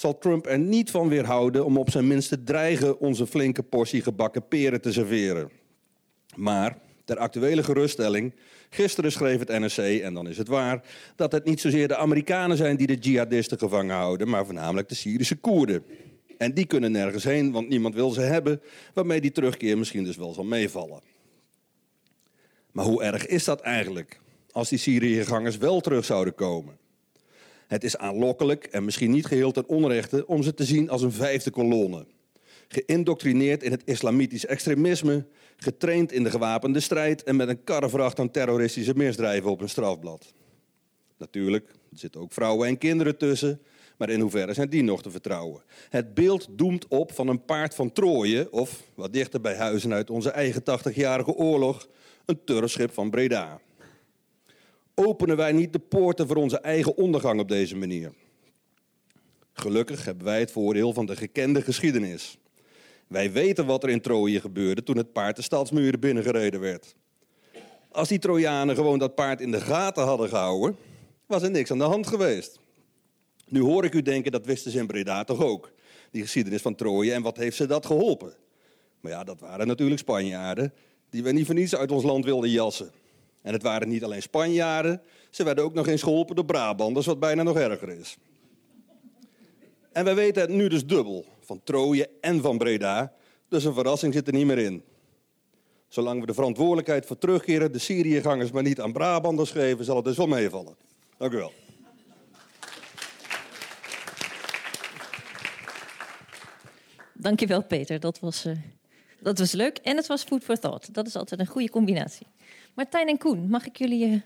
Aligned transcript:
zal 0.00 0.18
Trump 0.18 0.46
er 0.46 0.58
niet 0.58 0.90
van 0.90 1.08
weerhouden 1.08 1.64
om 1.64 1.78
op 1.78 1.90
zijn 1.90 2.06
minst 2.06 2.28
te 2.28 2.42
dreigen 2.42 3.00
onze 3.00 3.26
flinke 3.26 3.62
portie 3.62 4.02
gebakken 4.02 4.48
peren 4.48 4.80
te 4.80 4.92
serveren. 4.92 5.50
Maar 6.34 6.78
ter 7.04 7.18
actuele 7.18 7.62
geruststelling, 7.62 8.34
gisteren 8.70 9.12
schreef 9.12 9.38
het 9.38 9.48
NRC, 9.48 10.00
en 10.02 10.14
dan 10.14 10.28
is 10.28 10.38
het 10.38 10.48
waar, 10.48 10.82
dat 11.16 11.32
het 11.32 11.44
niet 11.44 11.60
zozeer 11.60 11.88
de 11.88 11.96
Amerikanen 11.96 12.56
zijn 12.56 12.76
die 12.76 12.86
de 12.86 12.94
jihadisten 12.94 13.58
gevangen 13.58 13.96
houden, 13.96 14.28
maar 14.28 14.44
voornamelijk 14.44 14.88
de 14.88 14.94
Syrische 14.94 15.36
Koerden. 15.36 15.84
En 16.38 16.54
die 16.54 16.66
kunnen 16.66 16.92
nergens 16.92 17.24
heen, 17.24 17.52
want 17.52 17.68
niemand 17.68 17.94
wil 17.94 18.10
ze 18.10 18.20
hebben, 18.20 18.60
waarmee 18.94 19.20
die 19.20 19.32
terugkeer 19.32 19.78
misschien 19.78 20.04
dus 20.04 20.16
wel 20.16 20.34
zal 20.34 20.44
meevallen. 20.44 21.00
Maar 22.72 22.84
hoe 22.84 23.02
erg 23.02 23.26
is 23.26 23.44
dat 23.44 23.60
eigenlijk, 23.60 24.20
als 24.50 24.68
die 24.68 24.78
Syriëgangers 24.78 25.56
wel 25.56 25.80
terug 25.80 26.04
zouden 26.04 26.34
komen? 26.34 26.76
Het 27.66 27.84
is 27.84 27.96
aanlokkelijk 27.96 28.64
en 28.64 28.84
misschien 28.84 29.10
niet 29.10 29.26
geheel 29.26 29.52
ten 29.52 29.68
onrechte 29.68 30.26
om 30.26 30.42
ze 30.42 30.54
te 30.54 30.64
zien 30.64 30.90
als 30.90 31.02
een 31.02 31.12
vijfde 31.12 31.50
kolonne. 31.50 32.06
Geïndoctrineerd 32.68 33.62
in 33.62 33.70
het 33.70 33.82
islamitisch 33.84 34.46
extremisme, 34.46 35.26
getraind 35.56 36.12
in 36.12 36.22
de 36.22 36.30
gewapende 36.30 36.80
strijd 36.80 37.22
en 37.22 37.36
met 37.36 37.48
een 37.48 37.64
karrevracht 37.64 38.18
aan 38.18 38.30
terroristische 38.30 38.94
misdrijven 38.96 39.50
op 39.50 39.58
hun 39.58 39.68
strafblad. 39.68 40.34
Natuurlijk, 41.18 41.68
er 41.68 41.98
zitten 41.98 42.20
ook 42.20 42.32
vrouwen 42.32 42.68
en 42.68 42.78
kinderen 42.78 43.16
tussen, 43.16 43.60
maar 43.96 44.10
in 44.10 44.20
hoeverre 44.20 44.54
zijn 44.54 44.68
die 44.68 44.82
nog 44.82 45.02
te 45.02 45.10
vertrouwen? 45.10 45.62
Het 45.88 46.14
beeld 46.14 46.48
doemt 46.50 46.88
op 46.88 47.12
van 47.12 47.28
een 47.28 47.44
paard 47.44 47.74
van 47.74 47.92
Troje, 47.92 48.52
of 48.52 48.82
wat 48.94 49.12
dichter 49.12 49.40
bij 49.40 49.56
huizen 49.56 49.92
uit 49.92 50.10
onze 50.10 50.30
eigen 50.30 50.62
80-jarige 50.62 51.34
oorlog, 51.34 51.88
een 52.24 52.44
turfschip 52.44 52.92
van 52.92 53.10
Breda. 53.10 53.60
Openen 54.98 55.36
wij 55.36 55.52
niet 55.52 55.72
de 55.72 55.78
poorten 55.78 56.26
voor 56.26 56.36
onze 56.36 56.58
eigen 56.58 56.96
ondergang 56.96 57.40
op 57.40 57.48
deze 57.48 57.76
manier? 57.76 58.12
Gelukkig 59.52 60.04
hebben 60.04 60.24
wij 60.24 60.40
het 60.40 60.50
voordeel 60.50 60.92
van 60.92 61.06
de 61.06 61.16
gekende 61.16 61.62
geschiedenis. 61.62 62.38
Wij 63.06 63.32
weten 63.32 63.66
wat 63.66 63.82
er 63.82 63.88
in 63.88 64.00
Troje 64.00 64.40
gebeurde 64.40 64.82
toen 64.82 64.96
het 64.96 65.12
paard 65.12 65.36
de 65.36 65.42
stadsmuren 65.42 66.00
binnengereden 66.00 66.60
werd. 66.60 66.94
Als 67.90 68.08
die 68.08 68.18
Trojanen 68.18 68.74
gewoon 68.74 68.98
dat 68.98 69.14
paard 69.14 69.40
in 69.40 69.50
de 69.50 69.60
gaten 69.60 70.04
hadden 70.04 70.28
gehouden, 70.28 70.76
was 71.26 71.42
er 71.42 71.50
niks 71.50 71.70
aan 71.70 71.78
de 71.78 71.84
hand 71.84 72.06
geweest. 72.06 72.60
Nu 73.48 73.60
hoor 73.60 73.84
ik 73.84 73.94
u 73.94 74.02
denken, 74.02 74.32
dat 74.32 74.46
wisten 74.46 74.70
ze 74.70 74.78
in 74.78 74.86
Breda 74.86 75.24
toch 75.24 75.42
ook, 75.42 75.72
die 76.10 76.22
geschiedenis 76.22 76.62
van 76.62 76.74
Troje, 76.74 77.12
en 77.12 77.22
wat 77.22 77.36
heeft 77.36 77.56
ze 77.56 77.66
dat 77.66 77.86
geholpen? 77.86 78.34
Maar 79.00 79.12
ja, 79.12 79.24
dat 79.24 79.40
waren 79.40 79.66
natuurlijk 79.66 80.00
Spanjaarden, 80.00 80.72
die 81.10 81.22
we 81.22 81.32
niet 81.32 81.46
voor 81.46 81.54
niets 81.54 81.76
uit 81.76 81.90
ons 81.90 82.04
land 82.04 82.24
wilden 82.24 82.50
jassen. 82.50 82.90
En 83.46 83.52
het 83.52 83.62
waren 83.62 83.88
niet 83.88 84.04
alleen 84.04 84.22
Spanjaarden, 84.22 85.02
ze 85.30 85.44
werden 85.44 85.64
ook 85.64 85.74
nog 85.74 85.86
eens 85.86 86.02
geholpen 86.02 86.34
door 86.34 86.44
Brabanders, 86.44 87.06
wat 87.06 87.20
bijna 87.20 87.42
nog 87.42 87.56
erger 87.56 87.88
is. 87.88 88.16
En 89.92 90.04
wij 90.04 90.14
weten 90.14 90.42
het 90.42 90.50
nu 90.50 90.68
dus 90.68 90.86
dubbel, 90.86 91.24
van 91.40 91.60
Troje 91.64 92.08
en 92.20 92.40
van 92.40 92.58
Breda, 92.58 93.12
dus 93.48 93.64
een 93.64 93.74
verrassing 93.74 94.14
zit 94.14 94.26
er 94.26 94.32
niet 94.32 94.46
meer 94.46 94.58
in. 94.58 94.82
Zolang 95.88 96.20
we 96.20 96.26
de 96.26 96.34
verantwoordelijkheid 96.34 97.06
voor 97.06 97.18
terugkeren 97.18 97.72
de 97.72 97.78
Syriëgangers 97.78 98.50
maar 98.50 98.62
niet 98.62 98.80
aan 98.80 98.92
Brabanders 98.92 99.50
geven, 99.50 99.84
zal 99.84 99.96
het 99.96 100.04
dus 100.04 100.16
wel 100.16 100.26
meevallen. 100.26 100.76
Dank 101.18 101.32
u 101.32 101.36
wel. 101.36 101.52
Dankjewel 107.12 107.62
Peter, 107.62 108.00
dat 108.00 108.20
was, 108.20 108.46
uh, 108.46 108.56
dat 109.20 109.38
was 109.38 109.52
leuk. 109.52 109.78
En 109.78 109.96
het 109.96 110.06
was 110.06 110.22
food 110.22 110.44
for 110.44 110.58
thought. 110.58 110.94
Dat 110.94 111.06
is 111.06 111.16
altijd 111.16 111.40
een 111.40 111.46
goede 111.46 111.70
combinatie. 111.70 112.26
Martijn 112.76 113.08
en 113.08 113.18
Koen, 113.18 113.48
mag 113.48 113.66
ik 113.66 113.76
jullie 113.76 114.06
uh, 114.06 114.20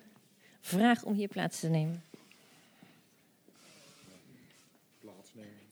vragen 0.61 1.07
om 1.07 1.15
hier 1.15 1.29
plaats 1.29 1.61
te 1.61 1.69
nemen? 1.69 2.03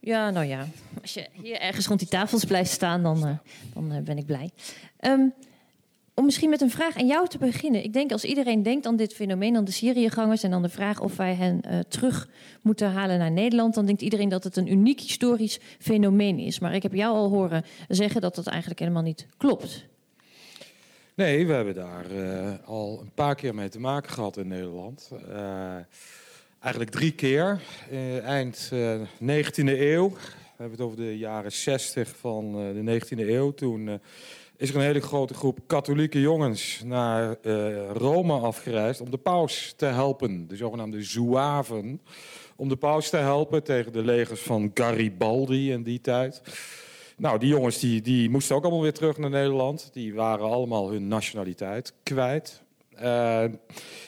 Ja, 0.00 0.30
nou 0.30 0.46
ja. 0.46 0.66
Als 1.02 1.14
je 1.14 1.26
hier 1.42 1.60
ergens 1.60 1.86
rond 1.86 1.98
die 1.98 2.08
tafels 2.08 2.44
blijft 2.44 2.70
staan, 2.70 3.02
dan, 3.02 3.26
uh, 3.26 3.38
dan 3.74 4.04
ben 4.04 4.18
ik 4.18 4.26
blij. 4.26 4.50
Um, 5.00 5.34
om 6.14 6.24
misschien 6.24 6.50
met 6.50 6.60
een 6.60 6.70
vraag 6.70 6.96
aan 6.96 7.06
jou 7.06 7.28
te 7.28 7.38
beginnen. 7.38 7.84
Ik 7.84 7.92
denk 7.92 8.12
als 8.12 8.24
iedereen 8.24 8.62
denkt 8.62 8.86
aan 8.86 8.96
dit 8.96 9.14
fenomeen, 9.14 9.56
aan 9.56 9.64
de 9.64 9.70
Syriëgangers 9.70 10.42
en 10.42 10.50
dan 10.50 10.62
de 10.62 10.68
vraag 10.68 11.00
of 11.00 11.16
wij 11.16 11.34
hen 11.34 11.84
terug 11.88 12.28
moeten 12.62 12.90
halen 12.90 13.18
naar 13.18 13.30
Nederland, 13.30 13.74
dan 13.74 13.86
denkt 13.86 14.02
iedereen 14.02 14.28
dat 14.28 14.44
het 14.44 14.56
een 14.56 14.72
uniek 14.72 15.00
historisch 15.00 15.58
fenomeen 15.78 16.38
is. 16.38 16.58
Maar 16.58 16.74
ik 16.74 16.82
heb 16.82 16.94
jou 16.94 17.16
al 17.16 17.28
horen 17.28 17.64
zeggen 17.88 18.20
dat 18.20 18.34
dat 18.34 18.46
eigenlijk 18.46 18.80
helemaal 18.80 19.02
niet 19.02 19.26
klopt. 19.36 19.86
Nee, 21.18 21.46
we 21.46 21.52
hebben 21.52 21.74
daar 21.74 22.10
uh, 22.10 22.52
al 22.64 22.98
een 23.00 23.12
paar 23.14 23.34
keer 23.34 23.54
mee 23.54 23.68
te 23.68 23.80
maken 23.80 24.10
gehad 24.10 24.36
in 24.36 24.48
Nederland. 24.48 25.10
Uh, 25.28 25.74
eigenlijk 26.60 26.90
drie 26.90 27.12
keer. 27.12 27.60
eind 28.22 28.70
19e 29.22 29.64
eeuw. 29.64 30.10
We 30.10 30.18
hebben 30.56 30.70
het 30.70 30.80
over 30.80 30.96
de 30.96 31.18
jaren 31.18 31.52
60 31.52 32.16
van 32.16 32.52
de 32.52 33.00
19e 33.00 33.18
eeuw. 33.18 33.52
Toen 33.52 34.00
is 34.56 34.70
er 34.70 34.76
een 34.76 34.82
hele 34.82 35.00
grote 35.00 35.34
groep 35.34 35.58
katholieke 35.66 36.20
jongens 36.20 36.82
naar 36.84 37.36
uh, 37.42 37.90
Rome 37.90 38.32
afgereisd 38.32 39.00
om 39.00 39.10
de 39.10 39.18
paus 39.18 39.74
te 39.76 39.86
helpen. 39.86 40.48
De 40.48 40.56
zogenaamde 40.56 41.02
Zouaven. 41.02 42.00
Om 42.56 42.68
de 42.68 42.76
paus 42.76 43.10
te 43.10 43.16
helpen 43.16 43.62
tegen 43.62 43.92
de 43.92 44.02
legers 44.02 44.40
van 44.40 44.70
Garibaldi 44.74 45.72
in 45.72 45.82
die 45.82 46.00
tijd. 46.00 46.42
Nou, 47.18 47.38
die 47.38 47.48
jongens 47.48 47.78
die, 47.78 48.02
die 48.02 48.30
moesten 48.30 48.56
ook 48.56 48.62
allemaal 48.62 48.82
weer 48.82 48.92
terug 48.92 49.18
naar 49.18 49.30
Nederland. 49.30 49.90
Die 49.92 50.14
waren 50.14 50.46
allemaal 50.46 50.90
hun 50.90 51.08
nationaliteit 51.08 51.92
kwijt. 52.02 52.62
Uh, 53.02 53.44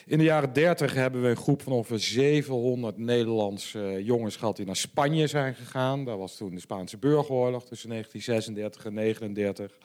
in 0.05 0.17
de 0.17 0.23
jaren 0.23 0.53
30 0.53 0.93
hebben 0.93 1.21
we 1.21 1.27
een 1.27 1.35
groep 1.35 1.61
van 1.61 1.73
ongeveer 1.73 1.99
700 1.99 2.97
Nederlandse 2.97 4.03
jongens 4.03 4.35
gehad 4.35 4.55
die 4.55 4.65
naar 4.65 4.75
Spanje 4.75 5.27
zijn 5.27 5.55
gegaan. 5.55 6.05
Dat 6.05 6.17
was 6.17 6.37
toen 6.37 6.55
de 6.55 6.59
Spaanse 6.59 6.97
burgeroorlog 6.97 7.65
tussen 7.65 7.89
1936 7.89 8.85
en 8.85 8.95
1939. 8.95 9.77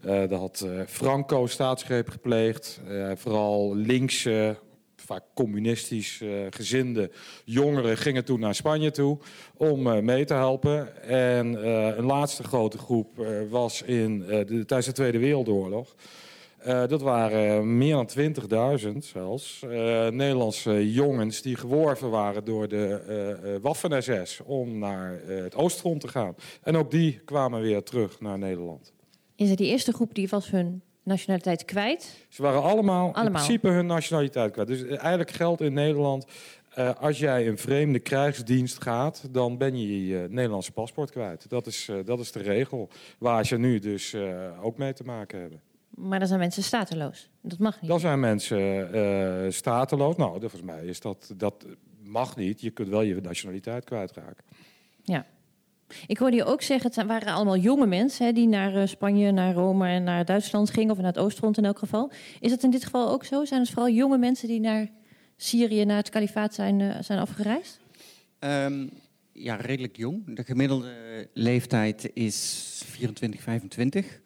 Uh, 0.00 0.30
daar 0.30 0.38
had 0.38 0.64
uh, 0.66 0.80
Franco 0.86 1.46
staatsgreep 1.46 2.08
gepleegd. 2.08 2.80
Vooral 3.14 3.76
linkse, 3.76 4.56
vaak 5.04 5.22
communistisch 5.34 6.22
gezinde 6.50 7.10
jongeren 7.44 7.96
gingen 7.96 8.24
toen 8.24 8.40
naar 8.40 8.54
Spanje 8.54 8.90
toe 8.90 9.18
om 9.56 10.04
mee 10.04 10.24
te 10.24 10.34
helpen. 10.34 11.02
En 11.08 11.68
een 11.98 12.04
laatste 12.04 12.42
grote 12.42 12.78
groep 12.78 13.26
was 13.50 13.82
in, 13.82 14.18
de, 14.18 14.44
tijdens 14.46 14.86
de 14.86 14.92
Tweede 14.92 15.18
Wereldoorlog. 15.18 15.94
dat 16.64 17.02
waren 17.02 17.78
meer 17.78 17.94
dan 17.94 18.08
20.000 18.80 18.96
zelfs 18.98 19.60
Nederlandse 20.10 20.92
jongens 20.92 21.42
die 21.42 21.56
geworven 21.56 22.10
waren 22.10 22.44
door 22.44 22.68
de 22.68 23.58
Waffen-SS 23.62 24.40
om 24.44 24.78
naar 24.78 25.20
het 25.26 25.54
Oostfront 25.54 26.00
te 26.00 26.08
gaan. 26.08 26.34
En 26.62 26.76
ook 26.76 26.90
die 26.90 27.20
kwamen 27.24 27.60
weer 27.60 27.82
terug 27.82 28.20
naar 28.20 28.38
Nederland 28.38 28.92
is 29.36 29.50
er 29.50 29.56
die 29.56 29.66
eerste 29.66 29.92
groep 29.92 30.14
die 30.14 30.28
was 30.28 30.50
hun 30.50 30.82
nationaliteit 31.04 31.64
kwijt? 31.64 32.26
Ze 32.28 32.42
waren 32.42 32.62
allemaal, 32.62 33.04
allemaal. 33.04 33.24
in 33.24 33.32
principe 33.32 33.68
hun 33.68 33.86
nationaliteit 33.86 34.52
kwijt. 34.52 34.68
Dus 34.68 34.84
eigenlijk 34.86 35.30
geldt 35.30 35.60
in 35.60 35.72
Nederland, 35.72 36.26
uh, 36.78 36.94
als 36.94 37.18
jij 37.18 37.48
een 37.48 37.58
vreemde 37.58 37.98
krijgsdienst 37.98 38.82
gaat, 38.82 39.28
dan 39.30 39.58
ben 39.58 39.80
je 39.80 40.06
je 40.06 40.26
Nederlandse 40.30 40.72
paspoort 40.72 41.10
kwijt. 41.10 41.48
Dat 41.48 41.66
is, 41.66 41.88
uh, 41.88 42.04
dat 42.04 42.18
is 42.18 42.32
de 42.32 42.42
regel 42.42 42.88
waar 43.18 43.46
ze 43.46 43.58
nu 43.58 43.78
dus 43.78 44.12
uh, 44.12 44.64
ook 44.64 44.78
mee 44.78 44.92
te 44.92 45.04
maken 45.04 45.40
hebben. 45.40 45.60
Maar 45.88 46.18
dan 46.18 46.28
zijn 46.28 46.40
mensen 46.40 46.62
stateloos. 46.62 47.30
Dat 47.40 47.58
mag 47.58 47.80
niet. 47.80 47.90
Dan 47.90 48.00
zijn 48.00 48.20
mensen 48.20 49.52
stateloos. 49.52 50.16
Nou, 50.16 50.40
volgens 50.40 50.62
mij 50.62 50.84
is 50.84 51.00
dat, 51.00 51.32
dat 51.36 51.66
mag 52.02 52.36
niet. 52.36 52.60
Je 52.60 52.70
kunt 52.70 52.88
wel 52.88 53.02
je 53.02 53.20
nationaliteit 53.20 53.84
kwijtraken. 53.84 54.44
Ja. 55.02 55.26
Ik 56.06 56.18
hoorde 56.18 56.36
je 56.36 56.44
ook 56.44 56.62
zeggen, 56.62 56.90
het 56.94 57.06
waren 57.06 57.32
allemaal 57.32 57.56
jonge 57.56 57.86
mensen 57.86 58.26
hè, 58.26 58.32
die 58.32 58.48
naar 58.48 58.76
uh, 58.76 58.86
Spanje, 58.86 59.30
naar 59.30 59.54
Rome 59.54 59.88
en 59.88 60.02
naar 60.02 60.24
Duitsland 60.24 60.70
gingen, 60.70 60.90
of 60.90 60.96
naar 60.96 61.06
het 61.06 61.18
Oostfront 61.18 61.58
in 61.58 61.64
elk 61.64 61.78
geval. 61.78 62.10
Is 62.40 62.50
dat 62.50 62.62
in 62.62 62.70
dit 62.70 62.84
geval 62.84 63.10
ook 63.10 63.24
zo? 63.24 63.44
Zijn 63.44 63.60
het 63.60 63.70
vooral 63.70 63.90
jonge 63.90 64.18
mensen 64.18 64.48
die 64.48 64.60
naar 64.60 64.88
Syrië, 65.36 65.84
naar 65.84 65.96
het 65.96 66.08
kalifaat 66.08 66.54
zijn, 66.54 66.80
uh, 66.80 66.96
zijn 67.00 67.18
afgereisd? 67.18 67.80
Um, 68.38 68.90
ja, 69.32 69.56
redelijk 69.56 69.96
jong. 69.96 70.36
De 70.36 70.44
gemiddelde 70.44 71.28
leeftijd 71.32 72.10
is 72.14 72.82
24, 72.86 73.40
25. 73.42 74.20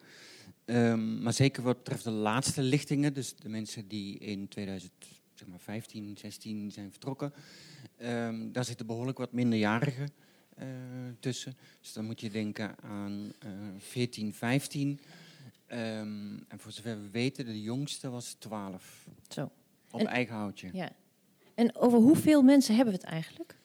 Um, 0.65 1.21
maar 1.21 1.33
zeker 1.33 1.63
wat 1.63 1.77
betreft 1.77 2.03
de 2.03 2.11
laatste 2.11 2.61
lichtingen, 2.61 3.13
dus 3.13 3.35
de 3.35 3.49
mensen 3.49 3.87
die 3.87 4.17
in 4.17 4.47
2015, 4.47 6.17
16 6.17 6.71
zijn 6.71 6.91
vertrokken, 6.91 7.33
um, 8.01 8.51
daar 8.51 8.65
zitten 8.65 8.85
behoorlijk 8.85 9.17
wat 9.17 9.31
minderjarigen 9.31 10.09
uh, 10.59 10.65
tussen. 11.19 11.57
Dus 11.81 11.93
dan 11.93 12.05
moet 12.05 12.21
je 12.21 12.29
denken 12.29 12.75
aan 12.81 13.33
uh, 13.45 13.51
14, 13.77 14.33
15. 14.33 14.99
Um, 15.71 16.45
en 16.47 16.59
voor 16.59 16.71
zover 16.71 17.01
we 17.01 17.09
weten, 17.09 17.45
de 17.45 17.61
jongste 17.61 18.09
was 18.09 18.33
12. 18.33 19.07
Zo. 19.29 19.51
Op 19.91 19.99
en, 19.99 20.07
eigen 20.07 20.35
houtje. 20.35 20.69
Ja. 20.73 20.91
En 21.55 21.75
over 21.75 21.99
hoeveel 21.99 22.41
mensen 22.41 22.75
hebben 22.75 22.93
we 22.93 22.99
het 22.99 23.09
eigenlijk? 23.09 23.55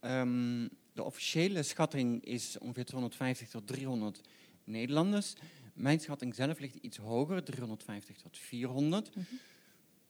Um, 0.00 0.68
de 0.92 1.02
officiële 1.02 1.62
schatting 1.62 2.24
is 2.24 2.58
ongeveer 2.58 2.84
250 2.84 3.48
tot 3.48 3.66
300 3.66 4.20
Nederlanders. 4.64 5.34
Mijn 5.74 6.00
schatting 6.00 6.34
zelf 6.34 6.58
ligt 6.58 6.74
iets 6.74 6.96
hoger, 6.96 7.44
350 7.44 8.16
tot 8.16 8.38
400. 8.38 9.16
Mm 9.16 9.24
-hmm. 9.28 9.38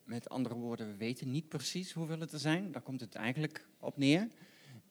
Met 0.04 0.28
andere 0.28 0.54
woorden, 0.54 0.86
we 0.86 0.96
weten 0.96 1.30
niet 1.30 1.48
precies 1.48 1.92
hoeveel 1.92 2.20
het 2.20 2.32
er 2.32 2.38
zijn. 2.38 2.72
Daar 2.72 2.82
komt 2.82 3.00
het 3.00 3.14
eigenlijk 3.14 3.66
op 3.78 3.96
neer. 3.96 4.28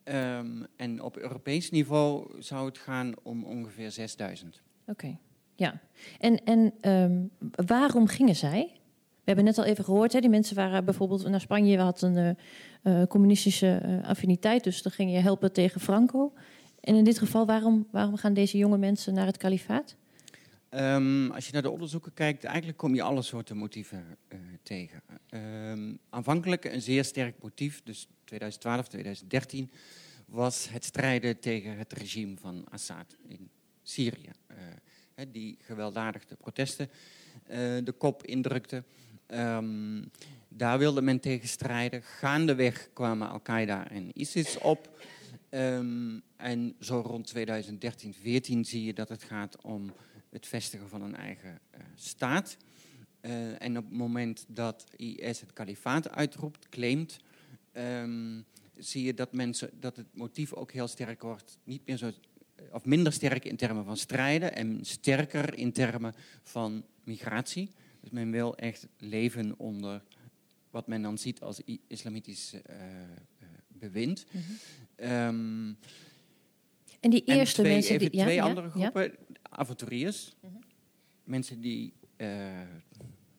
Ehm, 0.04 0.64
en 0.76 1.02
op 1.02 1.18
Europees 1.18 1.72
niveau 1.72 2.32
zou 2.40 2.66
het 2.66 2.78
gaan 2.78 3.14
om 3.24 3.44
ongeveer 3.44 3.92
6000. 3.92 4.62
Oké, 4.88 5.18
ja. 5.56 5.82
En, 6.20 6.44
en 6.44 6.74
ehm, 6.82 7.22
waarom 7.66 8.08
gingen 8.08 8.36
zij? 8.36 8.72
We 9.24 9.30
hebben 9.30 9.46
net 9.46 9.58
al 9.58 9.64
even 9.64 9.84
gehoord, 9.84 10.14
hè, 10.14 10.20
die 10.20 10.30
mensen 10.30 10.56
waren 10.56 10.86
bijvoorbeeld 10.86 11.28
naar 11.28 11.42
Spanje, 11.42 11.78
had 11.78 12.02
een 12.02 12.18
uh, 12.18 12.30
uh, 12.84 13.08
communistische 13.08 13.82
uh, 13.86 14.08
affiniteit, 14.08 14.64
dus 14.64 14.82
dan 14.82 14.92
ging 14.92 15.12
je 15.12 15.18
helpen 15.18 15.54
tegen 15.54 15.82
Franco. 15.82 16.34
En 16.80 16.96
in 16.96 17.04
dit 17.04 17.18
geval, 17.18 17.46
waarom, 17.46 17.88
waarom 17.92 18.16
gaan 18.16 18.34
deze 18.34 18.58
jonge 18.58 18.78
mensen 18.78 19.14
naar 19.14 19.26
het 19.26 19.38
kalifaat? 19.38 19.96
Um, 20.76 21.32
als 21.32 21.46
je 21.46 21.54
naar 21.54 21.62
de 21.62 21.70
onderzoeken 21.70 22.14
kijkt, 22.14 22.44
eigenlijk 22.44 22.78
kom 22.78 22.96
je 22.96 23.02
alle 23.02 23.22
soorten 23.22 23.58
motieven 23.58 24.18
tegen. 24.64 25.02
Um, 25.30 26.00
aanvankelijk 26.10 26.66
een 26.66 26.82
zeer 26.82 27.04
sterk 27.04 27.36
motief, 27.42 27.82
dus 27.84 28.08
2012, 28.24 28.88
2013, 28.88 29.72
was 30.26 30.70
het 30.70 30.86
strijden 30.86 31.40
tegen 31.40 31.78
het 31.78 31.94
regime 31.94 32.38
van 32.38 32.66
Assad 32.70 33.16
in 33.28 33.50
Syrië. 33.84 34.32
die 35.32 35.58
gewelddadig 35.62 36.26
de 36.26 36.36
protesten 36.36 36.90
de 37.84 37.94
kop 37.98 38.26
indrukte. 38.26 38.84
Um, 39.28 40.12
daar 40.48 40.78
wilde 40.78 41.02
men 41.02 41.20
tegen 41.20 41.48
strijden. 41.48 42.04
Gaandeweg 42.04 42.90
kwamen 42.94 43.30
Al-Qaeda 43.30 43.90
en 43.90 44.10
ISIS 44.14 44.58
op. 44.58 45.02
En 45.50 46.76
zo 46.80 47.00
rond 47.06 47.28
2013, 47.28 48.14
14 48.14 48.66
zie 48.66 48.84
je 48.84 48.94
dat 48.94 49.10
het 49.10 49.24
gaat 49.24 49.62
om 49.62 49.94
het 50.34 50.48
vestigen 50.48 50.90
van 50.90 51.02
een 51.02 51.16
eigen 51.16 51.60
uh, 51.76 51.82
staat. 51.96 52.58
Uh, 53.22 53.62
en 53.62 53.78
op 53.78 53.84
het 53.84 53.94
moment 53.94 54.46
dat 54.48 54.86
IS 54.96 55.40
het 55.40 55.54
kalifaat 55.54 56.10
uitroept, 56.10 56.70
claimt, 56.70 57.20
um, 57.74 58.46
zie 58.78 59.04
je 59.04 59.14
dat, 59.14 59.34
mensen, 59.34 59.70
dat 59.80 59.96
het 59.96 60.08
motief 60.14 60.54
ook 60.54 60.72
heel 60.72 60.88
sterk 60.88 61.22
wordt. 61.22 61.58
Niet 61.64 61.82
meer 61.86 61.98
zo, 61.98 62.12
of 62.72 62.86
minder 62.86 63.14
sterk 63.14 63.46
in 63.46 63.56
termen 63.56 63.86
van 63.86 63.98
strijden 63.98 64.56
en 64.56 64.80
sterker 64.82 65.58
in 65.58 65.72
termen 65.72 66.14
van 66.44 66.86
migratie. 67.04 67.70
Dus 68.00 68.10
men 68.10 68.32
wil 68.32 68.58
echt 68.58 68.88
leven 68.98 69.54
onder 69.58 70.04
wat 70.70 70.88
men 70.88 71.02
dan 71.02 71.18
ziet 71.18 71.42
als 71.42 71.62
islamitisch 71.88 72.54
uh, 72.54 72.62
bewind. 73.68 74.26
Mm 74.32 74.42
-hmm. 74.96 75.12
um, 75.12 75.78
en 77.04 77.10
die 77.10 77.24
eerste 77.26 77.58
en 77.58 77.64
twee, 77.64 77.74
mensen... 77.74 77.96
Even 77.96 78.12
die, 78.12 78.22
twee 78.22 78.36
ja, 78.36 78.44
andere 78.44 78.70
groepen, 78.70 79.04
ja? 79.04 79.12
Avonturiers. 79.56 80.36
Mm 80.42 80.50
-hmm. 80.50 80.64
Mensen 81.24 81.62
die 81.62 81.94
uh, 82.18 82.28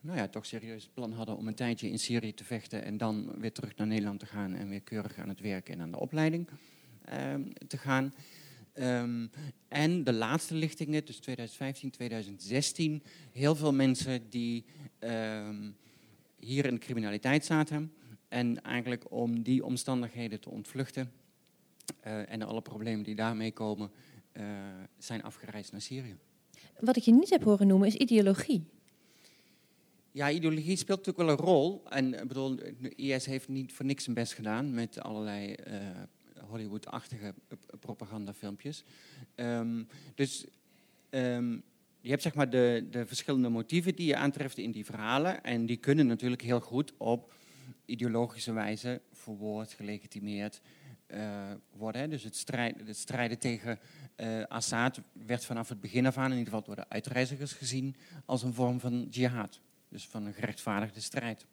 nou 0.00 0.18
ja, 0.18 0.28
toch 0.28 0.46
serieus 0.46 0.88
plan 0.94 1.12
hadden 1.12 1.36
om 1.36 1.48
een 1.48 1.54
tijdje 1.54 1.90
in 1.90 1.98
Syrië 1.98 2.34
te 2.34 2.44
vechten... 2.44 2.84
en 2.84 2.96
dan 2.96 3.32
weer 3.38 3.52
terug 3.52 3.76
naar 3.76 3.86
Nederland 3.86 4.20
te 4.20 4.26
gaan 4.26 4.54
en 4.54 4.68
weer 4.68 4.80
keurig 4.80 5.18
aan 5.18 5.28
het 5.28 5.40
werk 5.40 5.68
en 5.68 5.80
aan 5.80 5.90
de 5.90 6.00
opleiding 6.00 6.48
uh, 7.08 7.34
te 7.66 7.78
gaan... 7.78 8.14
Um, 8.78 9.30
en 9.68 10.04
de 10.04 10.12
laatste 10.12 10.54
lichtingen, 10.54 11.04
dus 11.04 11.16
2015, 11.16 11.90
2016, 11.90 13.02
heel 13.32 13.54
veel 13.54 13.72
mensen 13.72 14.30
die 14.30 14.64
um, 15.00 15.76
hier 16.36 16.66
in 16.66 16.74
de 16.74 16.80
criminaliteit 16.80 17.44
zaten. 17.44 17.92
En 18.28 18.62
eigenlijk 18.62 19.04
om 19.10 19.42
die 19.42 19.64
omstandigheden 19.64 20.40
te 20.40 20.50
ontvluchten 20.50 21.12
uh, 22.06 22.32
en 22.32 22.42
alle 22.42 22.62
problemen 22.62 23.04
die 23.04 23.14
daarmee 23.14 23.52
komen, 23.52 23.90
uh, 24.34 24.44
zijn 24.98 25.22
afgereisd 25.22 25.72
naar 25.72 25.80
Syrië. 25.80 26.16
Wat 26.80 26.96
ik 26.96 27.02
je 27.02 27.12
niet 27.12 27.30
heb 27.30 27.42
horen 27.42 27.66
noemen 27.66 27.88
is 27.88 27.94
ideologie. 27.94 28.64
Ja, 30.10 30.30
ideologie 30.30 30.76
speelt 30.76 31.06
natuurlijk 31.06 31.28
wel 31.28 31.38
een 31.38 31.52
rol. 31.52 31.82
En 31.88 32.14
ik 32.14 32.28
bedoel, 32.28 32.58
IS 32.96 33.26
heeft 33.26 33.48
niet 33.48 33.72
voor 33.72 33.84
niks 33.84 34.04
zijn 34.04 34.16
best 34.16 34.32
gedaan 34.32 34.74
met 34.74 35.00
allerlei 35.00 35.54
uh, 35.68 35.74
Hollywood-achtige 36.48 37.34
propagandafilmpjes. 37.80 38.84
Um, 39.36 39.88
dus 40.14 40.46
um, 41.10 41.62
je 42.00 42.10
hebt 42.10 42.22
zeg 42.22 42.34
maar 42.34 42.50
de, 42.50 42.86
de 42.90 43.06
verschillende 43.06 43.48
motieven 43.48 43.94
die 43.94 44.06
je 44.06 44.16
aantreft 44.16 44.58
in 44.58 44.70
die 44.70 44.84
verhalen. 44.84 45.42
En 45.42 45.66
die 45.66 45.76
kunnen 45.76 46.06
natuurlijk 46.06 46.42
heel 46.42 46.60
goed 46.60 46.92
op 46.96 47.32
ideologische 47.84 48.52
wijze 48.52 49.00
verwoord, 49.12 49.72
gelegitimeerd 49.72 50.60
worden. 51.70 52.10
Dus 52.10 52.22
het, 52.22 52.36
strijd, 52.36 52.86
het 52.86 52.96
strijden 52.96 53.38
tegen 53.38 53.78
uh, 54.16 54.44
Assad 54.44 55.00
werd 55.12 55.44
vanaf 55.44 55.68
het 55.68 55.80
begin 55.80 56.06
af 56.06 56.16
aan, 56.16 56.32
in 56.32 56.38
ieder 56.38 56.52
geval 56.52 56.62
door 56.62 56.76
de 56.76 56.88
uitreizigers 56.88 57.52
gezien, 57.52 57.96
als 58.24 58.42
een 58.42 58.54
vorm 58.54 58.80
van 58.80 59.06
jihad. 59.10 59.60
Dus 59.88 60.08
van 60.08 60.26
een 60.26 60.34
gerechtvaardigde 60.34 61.00
strijd. 61.00 61.46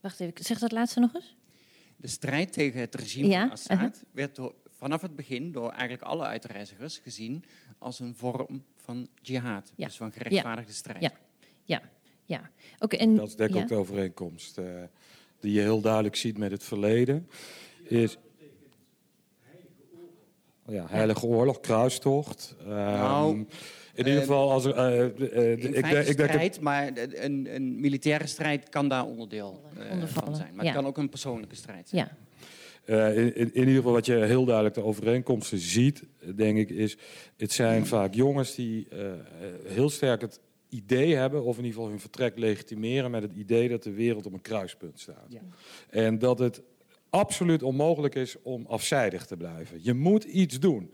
Wacht 0.00 0.20
even, 0.20 0.44
zeg 0.44 0.58
dat 0.58 0.72
laatste 0.72 1.00
nog 1.00 1.14
eens. 1.14 1.36
De 1.96 2.08
strijd 2.08 2.52
tegen 2.52 2.80
het 2.80 2.94
regime 2.94 3.28
ja? 3.28 3.40
van 3.40 3.50
Assad 3.50 3.76
uh 3.76 3.82
-huh. 3.82 3.92
werd 4.10 4.36
door, 4.36 4.54
vanaf 4.68 5.02
het 5.02 5.16
begin 5.16 5.52
door 5.52 5.70
eigenlijk 5.70 6.02
alle 6.02 6.24
uitreizigers 6.24 6.98
gezien 6.98 7.44
als 7.78 8.00
een 8.00 8.14
vorm 8.14 8.64
van 8.76 9.08
jihad. 9.22 9.72
Ja. 9.76 9.86
Dus 9.86 9.96
van 9.96 10.12
gerechtvaardigde 10.12 10.72
ja. 10.72 10.76
strijd. 10.78 11.02
Ja, 11.02 11.12
ja, 11.64 11.82
ja. 12.24 12.50
Oké. 12.78 12.96
en 12.96 13.16
Dat 13.16 13.28
is 13.28 13.36
denk 13.36 13.50
ik 13.50 13.56
ja? 13.56 13.62
ook 13.62 13.68
de 13.68 13.74
overeenkomst 13.74 14.58
uh, 14.58 14.82
die 15.42 15.52
je 15.52 15.60
heel 15.60 15.80
duidelijk 15.80 16.16
ziet 16.16 16.38
met 16.38 16.50
het 16.50 16.64
verleden. 16.64 17.28
Is, 17.84 18.18
ja, 20.66 20.86
heilige 20.88 21.26
oorlog, 21.26 21.60
kruistocht. 21.60 22.56
Um, 22.60 22.68
Nou, 22.68 23.46
in 23.94 24.06
ieder 24.06 24.20
geval, 24.20 24.50
als 24.50 24.64
er, 24.64 24.92
uh, 24.92 25.28
uh, 25.34 25.52
ik, 25.52 25.72
denk 25.72 26.06
strijd, 26.06 26.60
maar 26.60 26.92
een, 26.96 27.48
een 27.54 27.80
militaire 27.80 28.26
strijd 28.26 28.68
kan 28.68 28.88
daar 28.88 29.04
onderdeel 29.04 29.62
uh, 29.78 29.92
Onder 29.92 30.08
van 30.08 30.36
zijn. 30.36 30.54
Maar 30.54 30.64
ja. 30.64 30.70
het 30.70 30.80
kan 30.80 30.88
ook 30.88 30.98
een 30.98 31.08
persoonlijke 31.08 31.56
strijd 31.56 31.88
zijn. 31.88 32.04
Ja, 32.04 32.16
Uh, 32.86 33.16
in, 33.16 33.34
in, 33.34 33.58
ieder 33.58 33.74
geval 33.74 33.92
wat 33.92 34.06
je 34.06 34.14
heel 34.14 34.44
duidelijk 34.44 34.74
de 34.74 34.82
overeenkomsten 34.84 35.58
ziet, 35.58 36.02
denk 36.34 36.58
ik, 36.58 36.70
is... 36.70 36.96
het 37.36 37.52
zijn 37.52 37.86
vaak 37.86 38.14
jongens 38.14 38.54
die 38.54 38.88
uh, 38.92 39.12
heel 39.66 39.90
sterk 39.90 40.20
het 40.20 40.40
idee 40.72 41.14
hebben... 41.14 41.42
of 41.42 41.58
in 41.58 41.64
ieder 41.64 41.74
geval 41.74 41.90
hun 41.90 42.00
vertrek 42.00 42.38
legitimeren 42.38 43.10
met 43.10 43.22
het 43.22 43.32
idee... 43.32 43.68
dat 43.68 43.82
de 43.82 43.92
wereld 43.92 44.26
op 44.26 44.32
een 44.32 44.40
kruispunt 44.40 45.00
staat. 45.00 45.26
Ja. 45.28 45.40
En 45.88 46.18
dat 46.18 46.38
het 46.38 46.62
absoluut 47.10 47.62
onmogelijk 47.62 48.14
is 48.14 48.36
om 48.42 48.66
afzijdig 48.66 49.26
te 49.26 49.36
blijven. 49.36 49.78
Je 49.82 49.94
moet 49.94 50.24
iets 50.24 50.60
doen. 50.60 50.92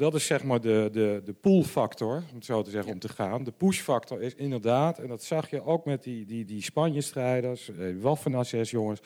Dat 0.00 0.14
is 0.14 0.26
zeg 0.26 0.44
maar 0.44 0.60
de, 0.60 0.88
de, 0.92 1.22
de 1.24 1.32
pull-factor, 1.32 2.16
om 2.16 2.34
het 2.34 2.44
zo 2.44 2.62
te 2.62 2.70
zeggen, 2.70 2.88
Ja. 2.88 2.94
om 2.94 3.00
te 3.00 3.08
gaan. 3.08 3.44
De 3.44 3.52
push-factor 3.52 4.22
is 4.22 4.34
inderdaad, 4.34 4.98
en 4.98 5.08
dat 5.08 5.22
zag 5.22 5.50
je 5.50 5.64
ook 5.64 5.84
met 5.84 6.02
die, 6.02 6.24
die, 6.24 6.44
die 6.44 6.62
Spanje-strijders, 6.62 7.70
eh, 7.70 7.86
Waffen-SS-jongens, 8.00 9.00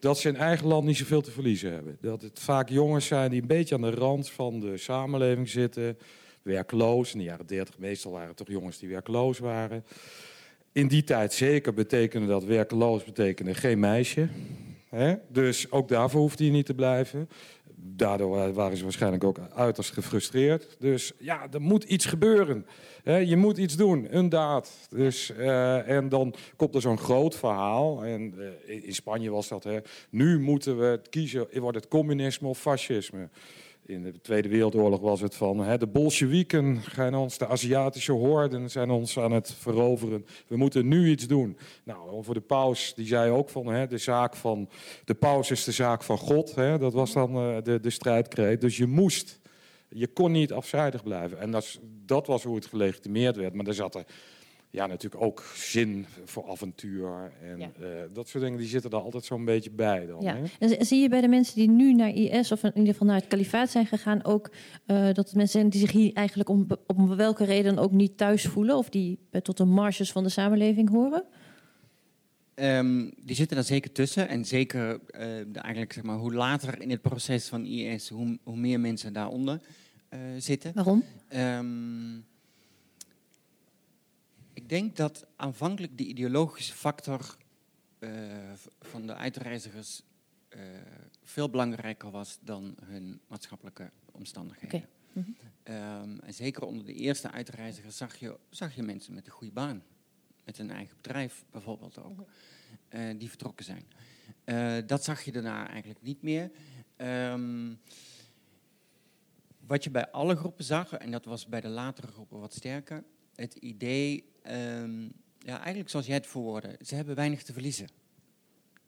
dat 0.00 0.18
ze 0.18 0.28
in 0.28 0.36
eigen 0.36 0.66
land 0.66 0.84
niet 0.84 0.96
zoveel 0.96 1.20
te 1.20 1.30
verliezen 1.30 1.72
hebben. 1.72 1.98
Dat 2.00 2.22
het 2.22 2.38
vaak 2.38 2.68
jongens 2.68 3.06
zijn 3.06 3.30
die 3.30 3.40
een 3.40 3.46
beetje 3.46 3.74
aan 3.74 3.80
de 3.80 3.90
rand 3.90 4.30
van 4.30 4.60
de 4.60 4.76
samenleving 4.76 5.48
zitten, 5.48 5.98
werkloos. 6.46 7.12
In 7.12 7.18
de 7.18 7.24
jaren 7.24 7.46
30 7.46 7.78
meestal 7.78 8.12
waren 8.12 8.28
het 8.28 8.36
toch 8.36 8.48
jongens 8.48 8.78
die 8.78 8.88
werkloos 8.88 9.38
waren. 9.38 9.84
In 10.72 10.88
die 10.88 11.04
tijd 11.04 11.32
zeker 11.32 11.74
betekende 11.74 12.26
dat 12.26 12.44
werkloos 12.44 13.04
betekende 13.04 13.54
geen 13.54 13.78
meisje. 13.78 14.28
Dus 15.28 15.70
ook 15.70 15.88
daarvoor 15.88 16.20
hoefde 16.20 16.44
hij 16.44 16.52
niet 16.52 16.66
te 16.66 16.74
blijven. 16.74 17.28
Daardoor 17.74 18.52
waren 18.52 18.76
ze 18.76 18.82
waarschijnlijk 18.82 19.24
ook 19.24 19.38
uiterst 19.54 19.92
gefrustreerd. 19.92 20.76
Dus 20.78 21.12
ja, 21.18 21.46
er 21.52 21.60
moet 21.60 21.84
iets 21.84 22.04
gebeuren. 22.04 22.66
Je 23.04 23.36
moet 23.36 23.58
iets 23.58 23.76
doen, 23.76 24.16
een 24.16 24.28
daad. 24.28 24.70
Dus, 24.88 25.32
uh, 25.38 25.88
en 25.88 26.08
dan 26.08 26.34
komt 26.56 26.74
er 26.74 26.80
zo'n 26.80 26.98
groot 26.98 27.36
verhaal. 27.36 28.04
En 28.04 28.34
uh, 28.66 28.84
in 28.84 28.94
Spanje 28.94 29.30
was 29.30 29.48
dat, 29.48 29.68
nu 30.10 30.40
moeten 30.40 30.78
we 30.78 31.00
kiezen, 31.10 31.46
wordt 31.60 31.76
het 31.76 31.88
communisme 31.88 32.48
of 32.48 32.60
fascisme? 32.60 33.28
In 33.86 34.02
de 34.02 34.20
Tweede 34.20 34.48
Wereldoorlog 34.48 35.00
was 35.00 35.20
het 35.20 35.34
van 35.34 35.58
hè, 35.58 35.78
de 35.78 35.86
Bolsjewieken 35.86 36.82
gaan 36.82 37.14
ons, 37.14 37.38
de 37.38 37.46
Aziatische 37.46 38.12
horden 38.12 38.70
zijn 38.70 38.90
ons 38.90 39.18
aan 39.18 39.32
het 39.32 39.54
veroveren. 39.58 40.26
We 40.46 40.56
moeten 40.56 40.88
nu 40.88 41.10
iets 41.10 41.26
doen. 41.26 41.56
Nou, 41.84 42.24
voor 42.24 42.34
de 42.34 42.40
paus, 42.40 42.94
die 42.94 43.06
zei 43.06 43.30
ook 43.30 43.48
van 43.48 43.66
hè, 43.66 43.86
de 43.86 43.98
zaak 43.98 44.36
van 44.36 44.68
de 45.04 45.14
paus 45.14 45.50
is 45.50 45.64
de 45.64 45.72
zaak 45.72 46.02
van 46.02 46.18
God. 46.18 46.54
Hè, 46.54 46.78
dat 46.78 46.92
was 46.92 47.12
dan 47.12 47.36
uh, 47.36 47.56
de, 47.62 47.80
de 47.80 47.90
strijdkreet. 47.90 48.60
Dus 48.60 48.76
je 48.76 48.86
moest, 48.86 49.40
je 49.88 50.06
kon 50.06 50.32
niet 50.32 50.52
afzijdig 50.52 51.02
blijven. 51.02 51.38
En 51.38 51.50
dat, 51.50 51.78
dat 52.06 52.26
was 52.26 52.42
hoe 52.42 52.56
het 52.56 52.66
gelegitimeerd 52.66 53.36
werd. 53.36 53.54
Maar 53.54 53.66
er 53.66 53.74
zat 53.74 53.94
er 53.94 54.04
ja, 54.70 54.86
natuurlijk 54.86 55.22
ook 55.22 55.42
zin 55.54 56.06
voor 56.24 56.50
avontuur 56.50 57.32
en 57.42 57.58
Ja. 57.58 57.70
uh, 57.80 57.86
dat 58.12 58.28
soort 58.28 58.44
dingen. 58.44 58.58
Die 58.58 58.68
zitten 58.68 58.90
er 58.90 58.96
altijd 58.98 59.24
zo'n 59.24 59.44
beetje 59.44 59.70
bij 59.70 60.06
dan. 60.06 60.22
ja. 60.22 60.34
Hè? 60.36 60.42
En 60.58 60.68
zi- 60.68 60.84
zie 60.84 61.00
je 61.02 61.08
bij 61.08 61.20
de 61.20 61.28
mensen 61.28 61.54
die 61.54 61.68
nu 61.70 61.92
naar 61.94 62.08
IS 62.10 62.52
of 62.52 62.62
in 62.62 62.76
ieder 62.76 62.92
geval 62.92 63.06
naar 63.06 63.16
het 63.16 63.26
kalifaat 63.26 63.70
zijn 63.70 63.86
gegaan 63.86 64.24
ook 64.24 64.50
eh, 64.86 65.04
dat 65.04 65.16
het 65.16 65.34
mensen 65.34 65.58
zijn 65.60 65.68
die 65.68 65.80
zich 65.80 65.92
hier 65.92 66.12
eigenlijk 66.12 66.48
om, 66.48 66.66
om 66.86 67.16
welke 67.16 67.44
reden 67.44 67.74
dan 67.74 67.84
ook 67.84 67.92
niet 67.92 68.16
thuis 68.16 68.42
voelen 68.46 68.76
of 68.76 68.88
die 68.88 69.18
eh, 69.30 69.40
tot 69.40 69.56
de 69.56 69.64
marges 69.64 70.12
van 70.12 70.22
de 70.22 70.28
samenleving 70.30 70.88
horen? 70.88 71.24
Ehm, 72.54 73.10
die 73.24 73.36
zitten 73.36 73.56
daar 73.56 73.64
zeker 73.66 73.92
tussen. 73.92 74.28
En 74.28 74.44
zeker 74.44 74.90
eh, 74.92 75.20
de- 75.52 75.60
eigenlijk, 75.60 75.92
zeg 75.92 76.02
maar, 76.02 76.16
hoe 76.16 76.34
later 76.34 76.80
in 76.82 76.90
het 76.90 77.02
proces 77.02 77.48
van 77.48 77.64
IS, 77.64 78.08
hoe, 78.08 78.38
hoe 78.42 78.56
meer 78.56 78.80
mensen 78.80 79.12
daaronder 79.12 79.60
eh, 80.08 80.18
zitten. 80.38 80.72
Waarom? 80.74 81.02
Ehm, 81.28 81.64
ik 84.66 84.72
denk 84.72 84.96
dat 84.96 85.26
aanvankelijk 85.36 85.98
de 85.98 86.04
ideologische 86.04 86.74
factor 86.74 87.36
van 88.80 89.06
de 89.06 89.14
uitreizigers 89.14 90.02
veel 91.22 91.50
belangrijker 91.50 92.10
was 92.10 92.38
dan 92.42 92.76
hun 92.84 93.20
maatschappelijke 93.28 93.90
omstandigheden. 94.12 94.88
Mhm. 95.12 95.30
Ehm, 95.62 96.18
en 96.18 96.34
zeker 96.34 96.62
onder 96.62 96.84
de 96.84 96.94
eerste 96.94 97.30
uitreizigers 97.30 97.96
zag 97.96 98.16
je, 98.16 98.38
zag 98.50 98.74
je 98.74 98.82
mensen 98.82 99.14
met 99.14 99.26
een 99.26 99.32
goede 99.32 99.52
baan. 99.52 99.82
Met 100.44 100.58
een 100.58 100.70
eigen 100.70 100.96
bedrijf 100.96 101.44
bijvoorbeeld 101.50 101.98
ook. 101.98 102.24
Uh, 102.90 103.18
die 103.18 103.28
vertrokken 103.28 103.64
zijn. 103.64 103.84
Uh, 104.44 104.86
dat 104.86 105.04
zag 105.04 105.22
je 105.22 105.32
daarna 105.32 105.68
eigenlijk 105.68 106.02
niet 106.02 106.22
meer. 106.22 106.50
Um, 106.96 107.80
wat 109.66 109.84
je 109.84 109.90
bij 109.90 110.10
alle 110.10 110.36
groepen 110.36 110.64
zag, 110.64 110.92
en 110.92 111.10
dat 111.10 111.24
was 111.24 111.46
bij 111.46 111.60
de 111.60 111.68
latere 111.68 112.06
groepen 112.06 112.40
wat 112.40 112.54
sterker, 112.54 113.04
het 113.34 113.54
idee, 113.54 114.32
um, 114.50 115.12
ja, 115.38 115.56
eigenlijk 115.56 115.90
zoals 115.90 116.06
jij 116.06 116.14
het 116.14 116.26
verwoordde, 116.26 116.78
ze 116.84 116.94
hebben 116.94 117.14
weinig 117.14 117.42
te 117.42 117.52
verliezen. 117.52 117.88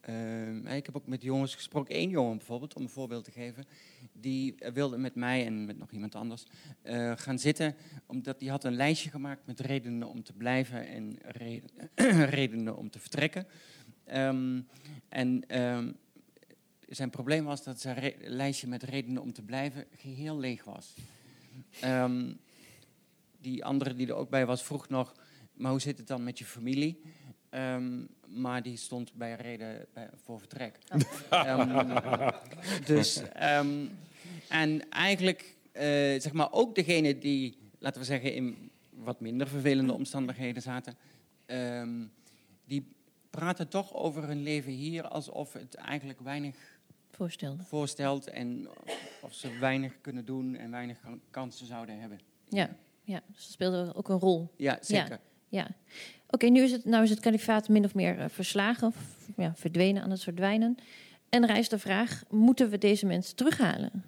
Uh, 0.08 0.74
ik 0.74 0.86
heb 0.86 0.96
ook 0.96 1.06
met 1.06 1.22
jongens 1.22 1.54
gesproken, 1.54 1.94
één 1.94 2.10
jongen 2.10 2.36
bijvoorbeeld, 2.36 2.74
om 2.74 2.82
een 2.82 2.88
voorbeeld 2.88 3.24
te 3.24 3.30
geven, 3.30 3.64
die 4.12 4.54
wilde 4.72 4.98
met 4.98 5.14
mij 5.14 5.46
en 5.46 5.64
met 5.64 5.78
nog 5.78 5.90
iemand 5.90 6.14
anders 6.14 6.44
uh, 6.84 7.12
gaan 7.16 7.38
zitten, 7.38 7.76
omdat 8.06 8.38
die 8.38 8.50
had 8.50 8.64
een 8.64 8.76
lijstje 8.76 9.10
gemaakt 9.10 9.46
met 9.46 9.60
redenen 9.60 10.08
om 10.08 10.22
te 10.22 10.32
blijven 10.32 10.86
en 10.86 11.18
redenen 12.38 12.76
om 12.76 12.90
te 12.90 12.98
vertrekken. 12.98 13.46
Um, 14.14 14.68
en 15.08 15.44
zijn 16.88 17.10
probleem 17.10 17.44
was 17.44 17.64
dat 17.64 17.80
zijn 17.80 18.12
lijstje 18.20 18.68
met 18.68 18.82
redenen 18.82 19.22
om 19.22 19.32
te 19.32 19.42
blijven 19.42 19.84
geheel 19.96 20.38
leeg 20.38 20.64
was. 20.64 20.94
die 23.40 23.64
andere 23.64 23.94
die 23.94 24.06
er 24.06 24.14
ook 24.14 24.30
bij 24.30 24.46
was 24.46 24.62
vroeg 24.62 24.88
nog, 24.88 25.14
maar 25.58 25.70
hoe 25.70 25.80
zit 25.80 25.98
het 25.98 26.06
dan 26.06 26.24
met 26.24 26.38
je 26.38 26.44
familie? 26.44 27.00
Um, 27.50 28.08
maar 28.26 28.62
die 28.62 28.76
stond 28.76 29.14
bij 29.14 29.34
reden 29.34 29.86
bij, 29.92 30.08
voor 30.14 30.38
vertrek. 30.38 30.78
Um, 31.30 31.94
dus, 32.84 33.22
um, 33.42 33.90
en 34.48 34.90
eigenlijk, 34.90 35.56
uh, 35.72 35.82
zeg 36.20 36.32
maar, 36.32 36.52
ook 36.52 36.74
degene 36.74 37.18
die, 37.18 37.58
laten 37.78 38.00
we 38.00 38.06
zeggen, 38.06 38.34
in 38.34 38.70
wat 38.90 39.20
minder 39.20 39.48
vervelende 39.48 39.92
omstandigheden 39.92 40.62
zaten, 40.62 40.94
die 42.64 42.86
praten 43.30 43.68
toch 43.68 43.94
over 43.94 44.26
hun 44.26 44.42
leven 44.42 44.72
hier 44.72 45.08
alsof 45.08 45.52
het 45.52 45.74
eigenlijk 45.74 46.20
weinig 46.20 46.56
Voorstelde. 47.10 47.62
voorstelt 47.62 48.28
en 48.28 48.68
of 49.20 49.34
ze 49.34 49.58
weinig 49.58 50.00
kunnen 50.00 50.24
doen 50.24 50.56
en 50.56 50.70
weinig 50.70 50.98
kansen 51.30 51.66
zouden 51.66 52.00
hebben. 52.00 52.20
Ja, 52.48 52.76
ja 53.02 53.22
dus 53.26 53.42
dat 53.42 53.52
speelde 53.52 53.94
ook 53.94 54.08
een 54.08 54.18
rol. 54.18 54.54
Ja, 54.56 54.78
zeker. 54.80 55.10
Ja. 55.10 55.20
Ja. 55.48 55.68
Oké, 56.30 56.46
nu 56.46 56.62
is 56.62 56.72
het, 56.72 56.84
nou 56.84 57.02
is 57.02 57.10
het 57.10 57.20
kalifaat 57.20 57.68
min 57.68 57.84
of 57.84 57.94
meer 57.94 58.18
uh, 58.18 58.24
verslagen, 58.28 58.86
of 58.86 58.96
ja, 59.36 59.52
verdwenen, 59.54 60.02
aan 60.02 60.10
het 60.10 60.22
verdwijnen. 60.22 60.76
En 61.28 61.46
rijst 61.46 61.70
de 61.70 61.78
vraag, 61.78 62.22
moeten 62.30 62.70
we 62.70 62.78
deze 62.78 63.06
mensen 63.06 63.36
terughalen? 63.36 64.04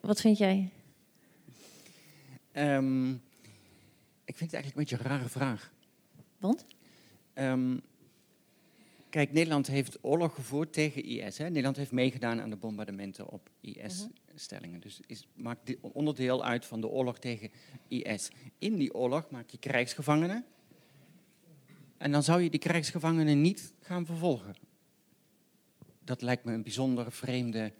Wat 0.00 0.20
vind 0.20 0.38
jij? 0.38 0.70
Um, 2.52 3.10
ik 4.24 4.36
vind 4.36 4.50
het 4.50 4.52
eigenlijk 4.52 4.66
een 4.66 4.96
beetje 4.96 4.96
een 4.96 5.18
rare 5.18 5.28
vraag. 5.28 5.72
Want? 6.38 6.66
Um, 7.34 7.80
kijk, 9.10 9.32
Nederland 9.32 9.66
heeft 9.66 9.98
oorlog 10.00 10.34
gevoerd 10.34 10.72
tegen 10.72 11.04
IS. 11.04 11.38
Hè? 11.38 11.44
Nederland 11.44 11.76
heeft 11.76 11.92
meegedaan 11.92 12.40
aan 12.40 12.50
de 12.50 12.56
bombardementen 12.56 13.28
op 13.28 13.50
IS-stellingen. 13.60 14.80
Dus 14.80 15.00
is, 15.06 15.28
maakt 15.34 15.76
onderdeel 15.80 16.44
uit 16.44 16.66
van 16.66 16.80
de 16.80 16.88
oorlog 16.88 17.18
tegen 17.18 17.50
IS. 17.88 18.30
In 18.58 18.76
die 18.76 18.94
oorlog 18.94 19.30
maak 19.30 19.50
je 19.50 19.58
krijgsgevangenen 19.58 20.44
en 21.96 22.12
dan 22.12 22.22
zou 22.22 22.42
je 22.42 22.50
die 22.50 22.60
krijgsgevangenen 22.60 23.40
niet 23.40 23.72
gaan 23.80 24.06
vervolgen. 24.06 24.54
Dat 26.04 26.22
lijkt 26.22 26.44
me 26.44 26.52
een 26.52 26.62
bijzonder 26.62 27.12
vreemde, 27.12 27.72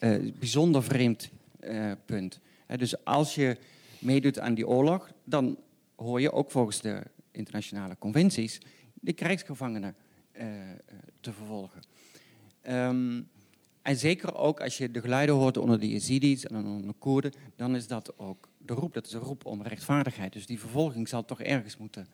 uh, 0.00 0.32
bijzonder 0.38 0.82
vreemd 0.82 1.30
uh, 1.60 1.92
punt. 2.04 2.40
dus 2.76 3.04
als 3.04 3.34
je 3.34 3.56
meedoet 3.98 4.38
aan 4.38 4.54
die 4.54 4.68
oorlog, 4.68 5.10
dan 5.24 5.58
hoor 5.96 6.20
je 6.20 6.32
ook 6.32 6.50
volgens 6.50 6.80
de 6.80 7.02
internationale 7.30 7.98
conventies 7.98 8.60
de 8.94 9.12
krijgsgevangenen 9.12 9.96
te 11.20 11.32
vervolgen. 11.32 11.80
Um, 12.68 13.28
en 13.82 13.96
zeker 13.96 14.34
ook 14.34 14.60
als 14.60 14.78
je 14.78 14.90
de 14.90 15.00
geluiden 15.00 15.34
hoort 15.34 15.56
onder 15.56 15.80
de 15.80 15.88
Yazidis 15.88 16.44
en 16.44 16.56
onder 16.56 16.86
de 16.86 16.94
Koerden, 16.98 17.32
dan 17.56 17.76
is 17.76 17.86
dat 17.86 18.18
ook 18.18 18.48
de 18.58 18.74
roep. 18.74 18.94
Dat 18.94 19.06
is 19.06 19.12
een 19.12 19.20
roep 19.20 19.44
om 19.44 19.62
rechtvaardigheid. 19.62 20.32
Dus 20.32 20.46
die 20.46 20.60
vervolging 20.60 21.08
zal 21.08 21.24
toch 21.24 21.40
ergens 21.40 21.76
moeten 21.76 22.06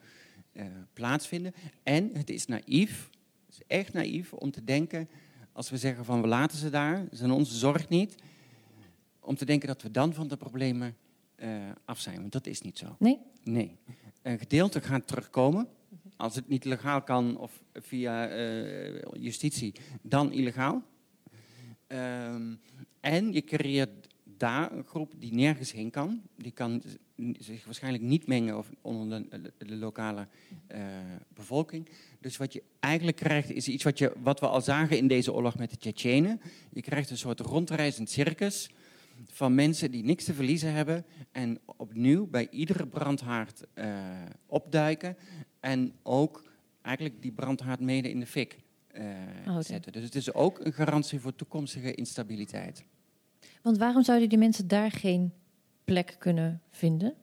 uh, 0.53 0.65
plaatsvinden. 0.93 1.53
En 1.83 2.09
het 2.13 2.29
is 2.29 2.45
naïef, 2.45 3.09
het 3.45 3.55
is 3.55 3.61
echt 3.67 3.93
naïef 3.93 4.33
om 4.33 4.51
te 4.51 4.63
denken, 4.63 5.09
als 5.51 5.69
we 5.69 5.77
zeggen 5.77 6.05
van 6.05 6.21
we 6.21 6.27
laten 6.27 6.57
ze 6.57 6.69
daar, 6.69 7.07
aan 7.21 7.31
onze 7.31 7.55
zorg 7.55 7.89
niet, 7.89 8.15
om 9.19 9.35
te 9.35 9.45
denken 9.45 9.67
dat 9.67 9.81
we 9.81 9.91
dan 9.91 10.13
van 10.13 10.27
de 10.27 10.37
problemen 10.37 10.95
uh, 11.35 11.49
af 11.85 11.99
zijn. 11.99 12.19
Want 12.19 12.31
dat 12.31 12.47
is 12.47 12.61
niet 12.61 12.77
zo. 12.77 12.95
Nee? 12.99 13.19
Nee. 13.43 13.77
Een 14.21 14.39
gedeelte 14.39 14.81
gaat 14.81 15.07
terugkomen. 15.07 15.67
Als 16.23 16.35
het 16.35 16.47
niet 16.47 16.65
legaal 16.65 17.01
kan 17.01 17.37
of 17.37 17.63
via 17.73 18.37
uh, 18.37 19.01
justitie, 19.13 19.73
dan 20.01 20.31
illegaal. 20.31 20.83
Um, 21.87 22.59
en 22.99 23.33
je 23.33 23.43
creëert 23.43 24.07
daar 24.37 24.71
een 24.71 24.83
groep 24.83 25.13
die 25.17 25.33
nergens 25.33 25.71
heen 25.71 25.89
kan. 25.89 26.21
Die 26.35 26.51
kan 26.51 26.83
zich 27.39 27.65
waarschijnlijk 27.65 28.03
niet 28.03 28.27
mengen 28.27 28.63
onder 28.81 29.29
de, 29.57 29.75
lokale 29.75 30.27
uh, 30.71 30.79
bevolking. 31.33 31.89
Dus 32.19 32.37
wat 32.37 32.53
je 32.53 32.63
eigenlijk 32.79 33.17
krijgt 33.17 33.51
is 33.51 33.67
iets 33.67 33.83
wat, 33.83 33.97
je, 33.97 34.13
wat 34.21 34.39
we 34.39 34.47
al 34.47 34.61
zagen 34.61 34.97
in 34.97 35.07
deze 35.07 35.33
oorlog 35.33 35.57
met 35.57 35.69
de 35.69 35.77
Tsjetsjenen. 35.77 36.41
Je 36.71 36.81
krijgt 36.81 37.09
een 37.09 37.17
soort 37.17 37.39
rondreizend 37.39 38.09
circus 38.09 38.69
van 39.25 39.55
mensen 39.55 39.91
die 39.91 40.03
niks 40.03 40.23
te 40.23 40.33
verliezen 40.33 40.73
hebben 40.73 41.05
en 41.31 41.59
opnieuw 41.65 42.27
bij 42.27 42.47
iedere 42.49 42.87
brandhaard 42.87 43.63
uh, 43.75 43.85
opduiken 44.45 45.17
en 45.63 45.93
ook 46.01 46.43
eigenlijk 46.81 47.21
die 47.21 47.31
brandhaard 47.31 47.79
mede 47.79 48.09
in 48.09 48.19
de 48.19 48.25
fik 48.25 48.59
uh, 48.97 49.59
zetten. 49.59 49.91
Dus 49.91 50.03
het 50.03 50.15
is 50.15 50.33
ook 50.33 50.59
een 50.59 50.73
garantie 50.73 51.19
voor 51.19 51.35
toekomstige 51.35 51.93
instabiliteit. 51.93 52.83
Want 53.61 53.77
waarom 53.77 54.03
zouden 54.03 54.29
die 54.29 54.37
mensen 54.37 54.67
daar 54.67 54.91
geen 54.91 55.33
plek 55.83 56.15
kunnen 56.19 56.61
vinden? 56.69 57.13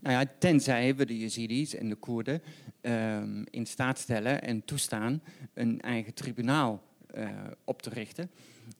Nou 0.00 0.18
ja, 0.18 0.32
tenzij 0.38 0.96
we 0.96 1.06
de 1.06 1.18
Yazidis 1.18 1.74
en 1.74 1.88
de 1.88 1.94
Koerden 1.94 2.42
um, 2.82 3.44
in 3.50 3.66
staat 3.66 3.98
stellen 3.98 4.42
en 4.42 4.64
toestaan 4.64 5.22
een 5.54 5.80
eigen 5.80 6.14
tribunaal 6.14 6.82
uh, 7.14 7.30
op 7.64 7.82
te 7.82 7.90
richten. 7.90 8.30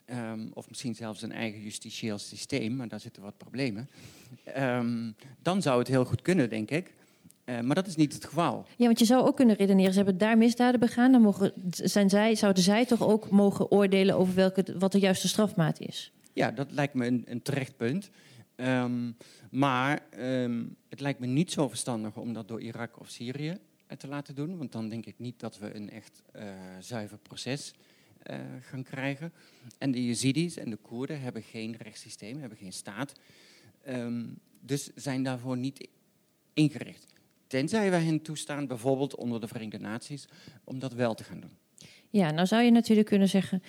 Um, 0.07 0.51
of 0.55 0.69
misschien 0.69 0.95
zelfs 0.95 1.23
een 1.23 1.33
eigen 1.33 1.61
justitieel 1.61 2.19
systeem, 2.19 2.77
maar 2.77 2.89
daar 2.89 3.01
zitten 3.01 3.23
wat 3.23 3.37
problemen. 3.37 3.89
Um, 4.57 5.15
dan 5.43 5.63
zou 5.63 5.79
het 5.79 5.89
heel 5.89 6.05
goed 6.05 6.23
kunnen, 6.23 6.51
denk 6.51 6.71
ik. 6.71 6.97
Uh, 7.49 7.61
maar 7.61 7.75
dat 7.75 7.87
is 7.87 7.97
niet 7.97 8.13
het 8.13 8.25
geval. 8.25 8.67
Ja, 8.77 8.87
want 8.87 8.99
je 8.99 9.05
zou 9.05 9.27
ook 9.27 9.37
kunnen 9.37 9.57
redeneren, 9.57 9.91
ze 9.93 9.99
hebben 9.99 10.19
daar 10.19 10.39
misdaden 10.39 10.81
begaan, 10.81 11.13
dan 11.13 11.23
mogen, 11.23 11.53
zijn 11.71 12.11
zij, 12.11 12.35
zouden 12.35 12.63
zij 12.63 12.87
toch 12.87 13.03
ook 13.03 13.31
mogen 13.31 13.71
oordelen 13.71 14.17
over 14.17 14.35
welke, 14.35 14.79
wat 14.79 14.93
de 14.93 14.99
juiste 14.99 15.29
strafmaat 15.29 15.81
is? 15.81 16.13
Ja, 16.33 16.51
dat 16.51 16.73
lijkt 16.73 16.95
me 16.95 17.07
een, 17.07 17.25
een 17.27 17.43
terecht 17.43 17.77
punt. 17.77 18.11
Um, 18.57 19.17
maar 19.51 20.03
um, 20.19 20.77
het 20.89 21.01
lijkt 21.01 21.19
me 21.19 21.27
niet 21.27 21.53
zo 21.53 21.69
verstandig 21.69 22.17
om 22.17 22.33
dat 22.33 22.49
door 22.49 22.61
Irak 22.61 23.01
of 23.01 23.09
Syrië 23.09 23.59
te 23.97 24.09
laten 24.09 24.35
doen. 24.35 24.57
Want 24.59 24.73
dan 24.73 24.89
denk 24.89 25.07
ik 25.07 25.19
niet 25.19 25.41
dat 25.41 25.59
we 25.59 25.75
een 25.75 25.91
echt 25.91 26.23
uh, 26.37 26.43
zuiver 26.81 27.19
proces 27.19 27.75
uh, 28.31 28.37
gaan 28.61 28.83
krijgen. 28.83 29.33
En 29.79 29.91
de 29.91 30.07
Yazidis 30.07 30.57
en 30.57 30.71
de 30.71 30.77
Koerden 30.77 31.21
hebben 31.21 31.43
geen 31.43 31.77
rechtssysteem, 31.79 32.41
hebben 32.41 32.59
geen 32.59 32.73
staat. 32.73 33.13
Um, 33.89 34.39
dus 34.61 34.91
zijn 34.95 35.23
daarvoor 35.23 35.57
niet 35.57 35.89
ingericht. 36.55 37.07
Tenzij 37.49 37.91
wij 37.91 38.03
hen 38.03 38.23
toestaan, 38.23 38.67
bijvoorbeeld 38.67 39.15
onder 39.15 39.41
de 39.41 39.49
Verenigde 39.49 39.79
Naties, 39.79 40.29
om 40.65 40.79
dat 40.79 40.93
wel 40.93 41.15
te 41.15 41.25
gaan 41.25 41.41
doen. 41.41 41.57
Ja, 42.11 42.31
nou 42.31 42.47
zou 42.47 42.63
je 42.63 42.71
natuurlijk 42.71 43.09
kunnen 43.09 43.29
zeggen, 43.29 43.63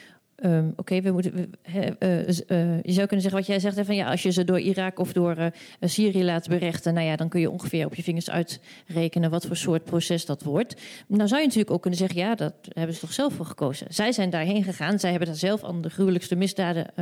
Um, 0.43 0.74
Oké, 0.75 1.01
we 1.01 1.12
moeten. 1.12 1.51
uh, 1.75 2.27
uh, 2.27 2.83
je 2.83 2.91
zou 2.91 3.07
kunnen 3.07 3.21
zeggen 3.21 3.31
wat 3.31 3.45
jij 3.45 3.59
zegt: 3.59 3.75
hè, 3.75 3.86
van 3.86 3.95
ja, 3.95 4.09
als 4.09 4.24
je 4.24 4.31
ze 4.31 4.43
door 4.43 4.59
Irak 4.59 5.00
of 5.00 5.13
door 5.13 5.38
uh, 5.38 5.48
Syrië 5.81 6.24
laat 6.24 6.48
berechten, 6.48 6.93
nou 6.93 7.05
ja, 7.05 7.15
dan 7.15 7.29
kun 7.29 7.39
je 7.39 7.50
ongeveer 7.50 7.86
op 7.86 7.95
je 7.95 8.03
vingers 8.03 8.29
uitrekenen 8.29 9.29
wat 9.29 9.45
voor 9.45 9.55
soort 9.55 9.83
proces 9.83 10.25
dat 10.25 10.43
wordt. 10.43 10.75
Nou 11.07 11.27
zou 11.27 11.39
je 11.39 11.45
natuurlijk 11.45 11.74
ook 11.74 11.81
kunnen 11.81 12.00
zeggen: 12.00 12.19
ja, 12.19 12.36
dat 12.36 12.53
hebben 12.69 12.95
ze 12.95 13.01
toch 13.01 13.13
zelf 13.13 13.33
voor 13.33 13.45
gekozen. 13.45 13.93
Zij 13.93 14.12
zijn 14.12 14.29
daarheen 14.29 14.63
gegaan, 14.63 15.00
zij 15.00 15.09
hebben 15.09 15.27
daar 15.27 15.38
zelf 15.38 15.63
aan 15.63 15.81
de 15.81 15.89
gruwelijkste 15.89 16.36
misdaden 16.36 16.93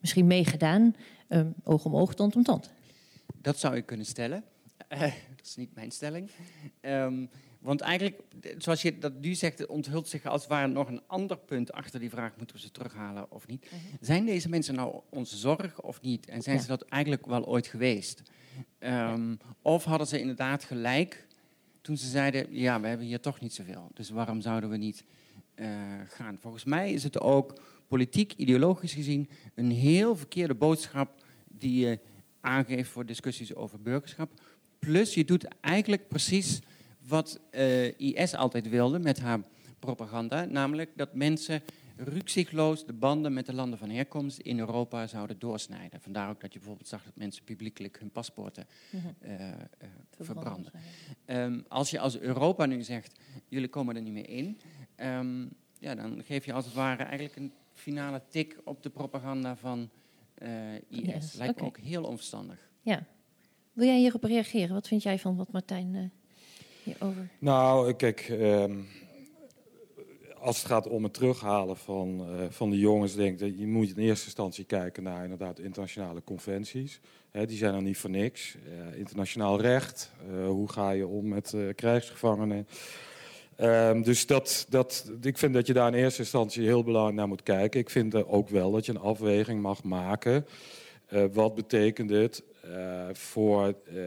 misschien 0.00 0.26
meegedaan. 0.26 0.94
Um, 1.28 1.54
oog 1.64 1.84
om 1.84 1.96
oog, 1.96 2.14
tand 2.14 2.36
om 2.36 2.42
tand. 2.42 2.70
Dat 3.42 3.58
zou 3.58 3.74
je 3.74 3.82
kunnen 3.82 4.06
stellen. 4.06 4.44
Dat 5.40 5.48
is 5.48 5.56
niet 5.56 5.74
mijn 5.74 5.90
stelling. 5.90 6.30
Um, 6.80 7.30
want 7.60 7.80
eigenlijk, 7.80 8.20
zoals 8.58 8.82
je 8.82 8.98
dat 8.98 9.20
nu 9.20 9.34
zegt, 9.34 9.66
onthult 9.66 10.08
zich 10.08 10.26
als 10.26 10.40
het 10.40 10.50
ware 10.50 10.66
nog 10.66 10.88
een 10.88 11.02
ander 11.06 11.38
punt 11.38 11.72
achter 11.72 12.00
die 12.00 12.10
vraag: 12.10 12.36
moeten 12.36 12.56
we 12.56 12.62
ze 12.62 12.70
terughalen 12.70 13.30
of 13.30 13.46
niet? 13.46 13.64
Mhm. 13.64 13.96
Zijn 14.00 14.26
deze 14.26 14.48
mensen 14.48 14.74
nou 14.74 15.00
onze 15.10 15.36
zorg 15.36 15.80
of 15.80 16.00
niet? 16.00 16.26
En 16.26 16.42
zijn 16.42 16.60
ze 16.60 16.66
dat 16.66 16.82
eigenlijk 16.82 17.26
wel 17.26 17.46
ooit 17.46 17.66
geweest? 17.66 18.22
Um, 18.78 19.38
of 19.62 19.84
hadden 19.84 20.06
ze 20.06 20.20
inderdaad 20.20 20.64
gelijk 20.64 21.26
toen 21.80 21.96
ze 21.96 22.08
zeiden, 22.08 22.46
ja, 22.50 22.80
we 22.80 22.86
hebben 22.86 23.06
hier 23.06 23.20
toch 23.20 23.40
niet 23.40 23.54
zoveel. 23.54 23.90
Dus 23.94 24.10
waarom 24.10 24.40
zouden 24.40 24.70
we 24.70 24.76
niet 24.76 25.04
uh, 25.54 25.68
gaan? 26.08 26.38
Volgens 26.40 26.64
mij 26.64 26.92
is 26.92 27.02
het 27.02 27.20
ook 27.20 27.60
politiek, 27.88 28.32
ideologisch 28.36 28.92
gezien, 28.92 29.28
een 29.54 29.70
heel 29.70 30.16
verkeerde 30.16 30.54
boodschap 30.54 31.24
die 31.48 31.86
je 31.86 31.98
aangeeft 32.40 32.90
voor 32.90 33.06
discussies 33.06 33.54
over 33.54 33.80
burgerschap. 33.80 34.32
Plus 34.80 35.14
je 35.14 35.24
doet 35.24 35.44
eigenlijk 35.60 36.08
precies 36.08 36.60
wat 37.06 37.40
uh, 37.50 37.98
IS 37.98 38.34
altijd 38.34 38.68
wilde 38.68 38.98
met 38.98 39.20
haar 39.20 39.40
propaganda, 39.78 40.44
namelijk 40.44 40.90
dat 40.96 41.14
mensen 41.14 41.62
rukzichtloos 41.96 42.86
de 42.86 42.92
banden 42.92 43.32
met 43.32 43.46
de 43.46 43.54
landen 43.54 43.78
van 43.78 43.90
herkomst 43.90 44.38
in 44.38 44.58
Europa 44.58 45.06
zouden 45.06 45.38
doorsnijden. 45.38 46.00
Vandaar 46.00 46.30
ook 46.30 46.40
dat 46.40 46.52
je 46.52 46.58
bijvoorbeeld 46.58 46.88
zag 46.88 47.04
dat 47.04 47.16
mensen 47.16 47.44
publiekelijk 47.44 47.98
hun 47.98 48.10
paspoorten 48.10 48.66
uh, 48.90 49.04
uh, 49.32 49.52
verbranden. 50.18 50.72
Um, 51.26 51.64
als 51.68 51.90
je 51.90 51.98
als 51.98 52.18
Europa 52.18 52.66
nu 52.66 52.82
zegt, 52.82 53.18
jullie 53.48 53.68
komen 53.68 53.96
er 53.96 54.02
niet 54.02 54.12
meer 54.12 54.28
in, 54.28 54.60
um, 54.96 55.50
ja, 55.78 55.94
dan 55.94 56.22
geef 56.24 56.44
je 56.44 56.52
als 56.52 56.64
het 56.64 56.74
ware 56.74 57.02
eigenlijk 57.02 57.36
een 57.36 57.52
finale 57.72 58.22
tik 58.28 58.60
op 58.64 58.82
de 58.82 58.90
propaganda 58.90 59.56
van 59.56 59.90
IS. 60.88 61.06
Yes, 61.06 61.34
Lijkt 61.34 61.52
okay. 61.54 61.64
me 61.64 61.64
ook 61.64 61.78
heel 61.78 62.04
onverstandig. 62.04 62.70
Ja. 62.82 63.06
Wil 63.72 63.86
jij 63.86 63.98
hierop 63.98 64.24
reageren? 64.24 64.74
Wat 64.74 64.88
vind 64.88 65.02
jij 65.02 65.18
van 65.18 65.36
wat 65.36 65.52
Martijn 65.52 66.12
hierover... 66.82 67.28
Nou, 67.38 67.92
kijk... 67.92 68.28
Um, 68.30 68.88
als 70.40 70.56
het 70.56 70.66
gaat 70.66 70.88
om 70.88 71.02
het 71.02 71.14
terughalen 71.14 71.76
van, 71.76 72.20
uh, 72.20 72.44
van 72.48 72.70
de 72.70 72.78
jongens, 72.78 73.14
denk 73.14 73.40
ik, 73.40 73.58
je 73.58 73.66
moet 73.66 73.96
in 73.96 74.02
eerste 74.02 74.24
instantie 74.24 74.64
kijken 74.64 75.02
naar 75.02 75.22
inderdaad 75.22 75.58
internationale 75.58 76.22
conventies. 76.24 77.00
Die 77.32 77.56
zijn 77.56 77.74
er 77.74 77.82
niet 77.82 77.98
voor 77.98 78.10
niks. 78.10 78.54
Uh, 78.54 78.98
internationaal 78.98 79.60
recht, 79.60 80.12
uh, 80.30 80.46
hoe 80.46 80.68
ga 80.68 80.90
je 80.90 81.06
om 81.06 81.28
met 81.28 81.54
krijgsgevangenen. 81.74 82.66
Um, 83.60 84.02
dus 84.02 84.26
dat, 84.26 84.66
dat, 84.68 85.12
ik 85.22 85.38
vind 85.38 85.54
dat 85.54 85.66
je 85.66 85.72
daar 85.72 85.88
in 85.88 86.02
eerste 86.02 86.20
instantie 86.20 86.64
heel 86.64 86.84
belangrijk 86.84 87.16
naar 87.16 87.28
moet 87.28 87.42
kijken. 87.42 87.80
Ik 87.80 87.90
vind 87.90 88.14
ook 88.14 88.48
wel 88.48 88.70
dat 88.70 88.86
je 88.86 88.92
een 88.92 88.98
afweging 88.98 89.62
mag 89.62 89.82
maken. 89.82 90.46
wat 91.32 91.54
betekent 91.54 92.10
het 92.10 92.42
uh, 92.70 93.04
voor 93.12 93.74
uh, 93.92 94.04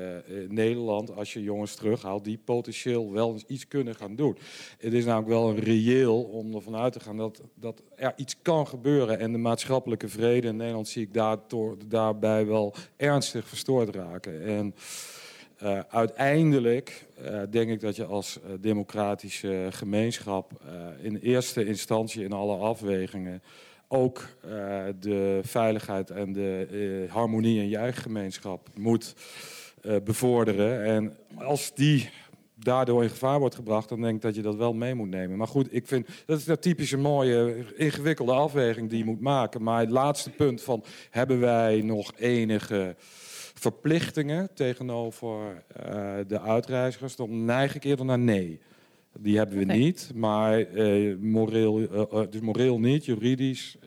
Nederland, 0.50 1.15
als 1.15 1.34
je 1.34 1.43
jongens 1.43 1.75
terughaalt, 1.75 2.24
die 2.24 2.39
potentieel 2.46 3.12
wel 3.12 3.39
iets 3.48 3.67
kunnen 3.67 3.96
gaan 3.96 4.15
doen. 4.15 4.38
Het 4.77 4.93
is 4.93 5.05
namelijk 5.05 5.29
wel 5.29 5.50
een 5.50 5.60
reëel 5.60 6.22
om 6.24 6.55
ervan 6.55 6.75
uit 6.75 6.93
te 6.93 7.00
gaan 7.00 7.17
dat, 7.17 7.41
dat 7.55 7.82
er 7.96 8.13
iets 8.15 8.36
kan 8.41 8.67
gebeuren. 8.67 9.20
En 9.20 9.32
de 9.32 9.38
maatschappelijke 9.38 10.08
vrede 10.08 10.48
in 10.48 10.55
Nederland 10.55 10.88
zie 10.88 11.03
ik 11.03 11.13
daardoor, 11.13 11.77
daarbij 11.88 12.46
wel 12.46 12.74
ernstig 12.98 13.48
verstoord 13.48 13.96
raken. 13.96 14.43
En 14.43 14.75
uh, 15.63 15.79
uiteindelijk 15.89 17.05
denk 17.50 17.70
ik 17.70 17.79
dat 17.79 17.96
je 17.96 18.05
als 18.05 18.39
democratische 18.60 19.67
gemeenschap 19.70 20.51
in 21.01 21.15
eerste 21.15 21.65
instantie 21.65 22.24
in 22.24 22.32
alle 22.32 22.58
afwegingen 22.58 23.41
ook 23.93 24.27
uh, 24.45 24.51
de 25.00 25.39
veiligheid 25.43 26.09
en 26.09 26.33
de 26.33 26.67
uh, 26.71 27.12
harmonie 27.12 27.59
in 27.59 27.69
je 27.69 27.77
eigen 27.77 28.01
gemeenschap 28.01 28.67
moet 28.75 29.15
uh, 29.81 29.95
bevorderen. 30.03 30.83
En 30.83 31.17
als 31.35 31.73
die 31.73 32.09
daardoor 32.55 33.03
in 33.03 33.09
gevaar 33.09 33.39
wordt 33.39 33.55
gebracht, 33.55 33.89
dan 33.89 34.01
denk 34.01 34.15
ik 34.15 34.21
dat 34.21 34.35
je 34.35 34.41
dat 34.41 34.55
wel 34.55 34.73
mee 34.73 34.93
moet 34.93 35.09
nemen. 35.09 35.38
Maar 35.38 35.47
goed, 35.47 35.73
ik 35.73 35.88
vind 35.88 36.07
dat 36.25 36.38
is 36.38 36.45
dat 36.45 36.62
typische 36.62 36.97
mooie, 36.97 37.65
ingewikkelde 37.75 38.31
afweging 38.31 38.89
die 38.89 38.97
je 38.97 39.05
moet 39.05 39.21
maken. 39.21 39.63
Maar 39.63 39.79
het 39.79 39.91
laatste 39.91 40.29
punt 40.29 40.62
van 40.62 40.83
hebben 41.09 41.39
wij 41.39 41.81
nog 41.81 42.12
enige 42.17 42.95
verplichtingen 43.53 44.50
tegenover 44.53 45.63
de 46.27 46.39
uitreizigers, 46.41 47.15
dan 47.15 47.45
neig 47.45 47.75
ik 47.75 47.83
eerder 47.83 48.05
naar 48.05 48.19
nee. 48.19 48.59
Die 49.20 49.38
hebben 49.38 49.58
we 49.58 49.63
niet, 49.63 50.12
maar 50.15 50.72
uh, 50.72 51.17
moreel, 51.17 51.79
uh, 51.82 52.32
dus 52.32 52.41
moreel 52.41 52.79
niet, 52.79 53.05
juridisch 53.05 53.77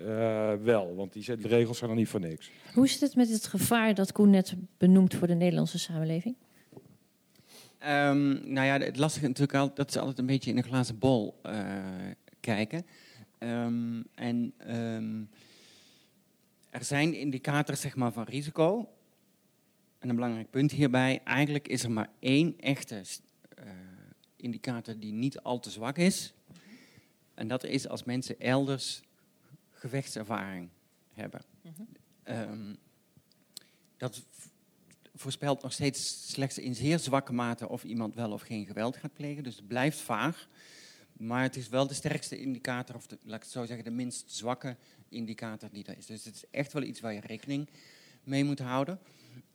wel. 0.62 0.94
Want 0.94 1.12
die 1.12 1.34
regels 1.34 1.78
zijn 1.78 1.90
er 1.90 1.96
niet 1.96 2.08
voor 2.08 2.20
niks. 2.20 2.50
Hoe 2.74 2.88
zit 2.88 3.00
het 3.00 3.16
met 3.16 3.30
het 3.30 3.46
gevaar 3.46 3.94
dat 3.94 4.12
Koen 4.12 4.30
net 4.30 4.54
benoemt 4.78 5.14
voor 5.14 5.26
de 5.26 5.34
Nederlandse 5.34 5.78
samenleving? 5.78 6.34
Um, 7.80 8.52
nou 8.52 8.66
ja, 8.66 8.78
het 8.78 8.96
lastige 8.96 9.26
natuurlijk 9.26 9.58
al, 9.58 9.74
dat 9.74 9.92
ze 9.92 9.98
altijd 9.98 10.18
een 10.18 10.26
beetje 10.26 10.50
in 10.50 10.56
een 10.56 10.64
glazen 10.64 10.98
bol 10.98 11.40
kijken. 12.40 12.86
Um, 13.38 14.04
en 14.14 14.52
um, 14.70 15.28
er 16.70 16.84
zijn 16.84 17.14
indicators 17.14 17.80
zeg 17.80 17.96
maar, 17.96 18.12
van 18.12 18.24
risico. 18.24 18.88
En 19.98 20.08
een 20.08 20.14
belangrijk 20.14 20.50
punt 20.50 20.72
hierbij, 20.72 21.20
eigenlijk 21.24 21.68
is 21.68 21.82
er 21.82 21.90
maar 21.90 22.10
één 22.18 22.54
echte 22.58 23.00
indicator 24.36 24.98
die 24.98 25.12
niet 25.12 25.40
al 25.40 25.60
te 25.60 25.70
zwak 25.70 25.98
is. 25.98 26.32
En 27.34 27.48
dat 27.48 27.64
is 27.64 27.88
als 27.88 28.04
mensen 28.04 28.40
elders 28.40 29.02
gevechtservaring 29.70 30.68
hebben. 31.12 31.40
um, 32.24 32.76
dat 33.96 34.22
voorspelt 35.14 35.62
nog 35.62 35.72
steeds 35.72 36.30
slechts 36.32 36.58
in 36.58 36.74
zeer 36.74 36.98
zwakke 36.98 37.32
mate 37.32 37.68
of 37.68 37.84
iemand 37.84 38.14
wel 38.14 38.32
of 38.32 38.42
geen 38.42 38.66
geweld 38.66 38.96
gaat 38.96 39.12
plegen. 39.12 39.42
Dus 39.42 39.56
het 39.56 39.66
blijft 39.66 39.98
vaag. 39.98 40.48
Maar 41.12 41.42
het 41.42 41.56
is 41.56 41.68
wel 41.68 41.86
de 41.86 41.94
sterkste 41.94 42.38
indicator, 42.40 42.96
of 42.96 43.06
de, 43.06 43.18
laat 43.22 43.36
ik 43.36 43.42
het 43.42 43.50
zo 43.50 43.64
zeggen, 43.64 43.84
de 43.84 43.90
minst 43.90 44.32
zwakke 44.32 44.76
indicator 45.08 45.68
die 45.72 45.84
er 45.84 45.96
is. 45.96 46.06
Dus 46.06 46.24
het 46.24 46.34
is 46.34 46.44
echt 46.50 46.72
wel 46.72 46.82
iets 46.82 47.00
waar 47.00 47.12
je 47.12 47.20
rekening 47.20 47.68
mee 48.24 48.44
moet 48.44 48.58
houden. 48.58 49.00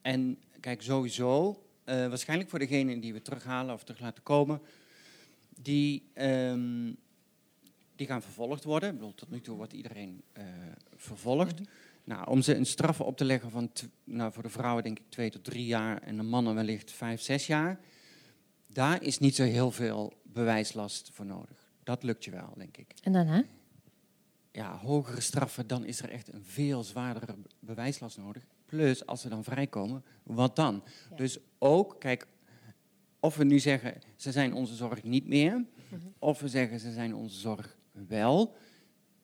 En 0.02 0.40
kijk, 0.60 0.82
sowieso 0.82 1.64
uh, 1.86 2.08
waarschijnlijk 2.08 2.50
voor 2.50 2.60
degenen 2.60 3.00
die 3.00 3.14
we 3.14 3.22
terughalen 3.22 3.74
of 3.74 3.84
terug 3.84 4.02
laten 4.02 4.24
komen, 4.24 4.62
die, 5.60 6.12
um, 6.16 6.98
die 7.96 8.08
gaan 8.08 8.22
vervolgd 8.22 8.64
worden. 8.64 8.90
Ik 8.90 8.96
bedoel, 8.96 9.16
tot 9.16 9.30
nu 9.30 9.42
toe 9.42 9.58
wordt 9.58 9.74
iedereen 9.74 10.22
uh, 10.38 10.44
vervolgd. 10.96 11.62
Nou, 12.04 12.28
om 12.30 12.42
ze 12.42 12.56
een 12.56 12.66
straf 12.66 13.02
op 13.02 13.18
te 13.18 13.26
leggen 13.26 13.52
van, 13.52 13.72
nou, 14.04 14.32
voor 14.32 14.44
de 14.44 14.50
vrouwen 14.50 14.84
denk 14.84 15.00
ik 15.00 15.06
twee 15.10 15.30
tot 15.30 15.44
drie 15.44 15.66
jaar 15.66 16.02
en 16.02 16.18
de 16.18 16.24
mannen 16.24 16.56
wellicht 16.56 16.92
vijf, 16.92 17.22
zes 17.22 17.48
jaar. 17.48 17.80
Daar 18.68 19.04
is 19.04 19.18
niet 19.18 19.36
zo 19.36 19.44
heel 19.44 19.72
veel 19.72 20.14
bewijslast 20.24 21.10
voor 21.14 21.26
nodig. 21.26 21.70
Dat 21.84 22.04
lukt 22.04 22.24
je 22.24 22.32
wel, 22.32 22.54
denk 22.58 22.78
ik. 22.78 22.94
En 23.04 23.14
daarna? 23.14 23.44
Ja, 24.52 24.78
hogere 24.78 25.22
straffen, 25.22 25.68
dan 25.68 25.86
is 25.86 26.02
er 26.02 26.10
echt 26.10 26.34
een 26.34 26.46
veel 26.46 26.84
zwaardere 26.84 27.36
bewijslast 27.60 28.18
nodig. 28.18 28.44
Plus, 28.72 29.06
als 29.06 29.22
ze 29.22 29.30
dan 29.30 29.44
vrijkomen, 29.44 30.04
wat 30.24 30.56
dan? 30.56 30.84
Dus 31.16 31.38
ook, 31.60 31.96
kijk, 32.00 32.28
of 33.20 33.36
we 33.36 33.44
nu 33.44 33.60
zeggen, 33.60 34.02
ze 34.16 34.32
zijn 34.32 34.54
onze 34.54 34.76
zorg 34.76 35.04
niet 35.04 35.28
meer, 35.28 35.66
mhm. 35.90 36.02
of 36.20 36.40
we 36.40 36.48
zeggen, 36.48 36.80
ze 36.80 36.92
zijn 36.92 37.16
onze 37.16 37.40
zorg 37.40 37.78
wel. 38.08 38.56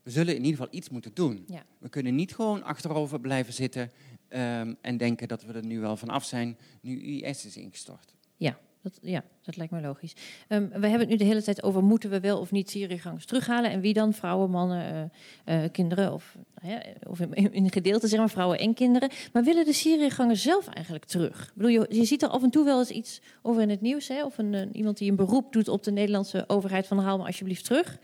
We 0.04 0.12
zullen 0.12 0.36
in 0.36 0.44
ieder 0.44 0.58
geval 0.58 0.76
iets 0.76 0.90
moeten 0.90 1.14
doen. 1.14 1.44
Ja. 1.48 1.66
We 1.78 1.90
kunnen 1.90 2.16
niet 2.16 2.36
gewoon 2.36 2.64
achterover 2.64 3.20
blijven 3.20 3.54
zitten 3.54 3.92
um, 4.30 4.78
en 4.82 4.98
denken 4.98 5.28
dat 5.28 5.44
we 5.44 5.54
er 5.54 5.66
nu 5.66 5.80
wel 5.80 5.98
van 5.98 6.10
af 6.10 6.26
zijn, 6.26 6.58
nu 6.82 7.02
IS 7.02 7.46
is 7.46 7.58
ingestort. 7.58 8.14
Ja, 8.38 8.60
ja, 9.02 9.24
dat 9.42 9.58
lijkt 9.58 9.72
me 9.72 9.82
logisch. 9.82 10.16
Um, 10.50 10.70
we 10.70 10.88
hebben 10.88 11.00
het 11.00 11.10
nu 11.10 11.16
de 11.16 11.24
hele 11.24 11.44
tijd 11.44 11.64
over 11.64 11.84
moeten 11.84 12.10
we 12.10 12.20
wel 12.20 12.40
of 12.40 12.52
niet 12.52 12.70
Syriëgangers 12.70 13.26
terughalen. 13.26 13.72
En 13.72 13.82
wie 13.82 13.94
dan? 13.94 14.14
Vrouwen, 14.14 14.50
mannen, 14.50 15.12
uh, 15.46 15.64
uh, 15.64 15.70
kinderen 15.72 16.14
of, 16.14 16.38
uh, 16.66 16.76
of 17.08 17.20
in, 17.20 17.72
gedeelte 17.72 18.08
zeg 18.08 18.20
maar 18.20 18.30
vrouwen 18.30 18.60
en 18.60 18.74
kinderen. 18.74 19.10
Maar 19.34 19.44
willen 19.44 19.66
de 19.66 19.74
Syriëgangers 19.74 20.42
zelf 20.42 20.68
eigenlijk 20.68 21.06
terug? 21.06 21.44
Ik 21.48 21.54
bedoel, 21.54 21.72
je, 21.72 21.86
je, 21.90 22.06
ziet 22.06 22.22
er 22.22 22.30
af 22.30 22.44
en 22.44 22.50
toe 22.50 22.66
wel 22.66 22.80
eens 22.80 22.90
iets 22.90 23.22
over 23.42 23.62
in 23.62 23.70
het 23.70 23.82
nieuws. 23.82 24.08
Hè? 24.08 24.26
Of 24.26 24.38
een, 24.38 24.76
iemand 24.76 24.98
die 24.98 25.10
een 25.10 25.16
beroep 25.16 25.54
doet 25.54 25.68
op 25.68 25.84
de 25.84 25.92
Nederlandse 25.92 26.44
overheid 26.48 26.88
van 26.88 27.00
haal 27.00 27.18
me 27.18 27.26
alsjeblieft 27.26 27.66
terug. 27.66 28.00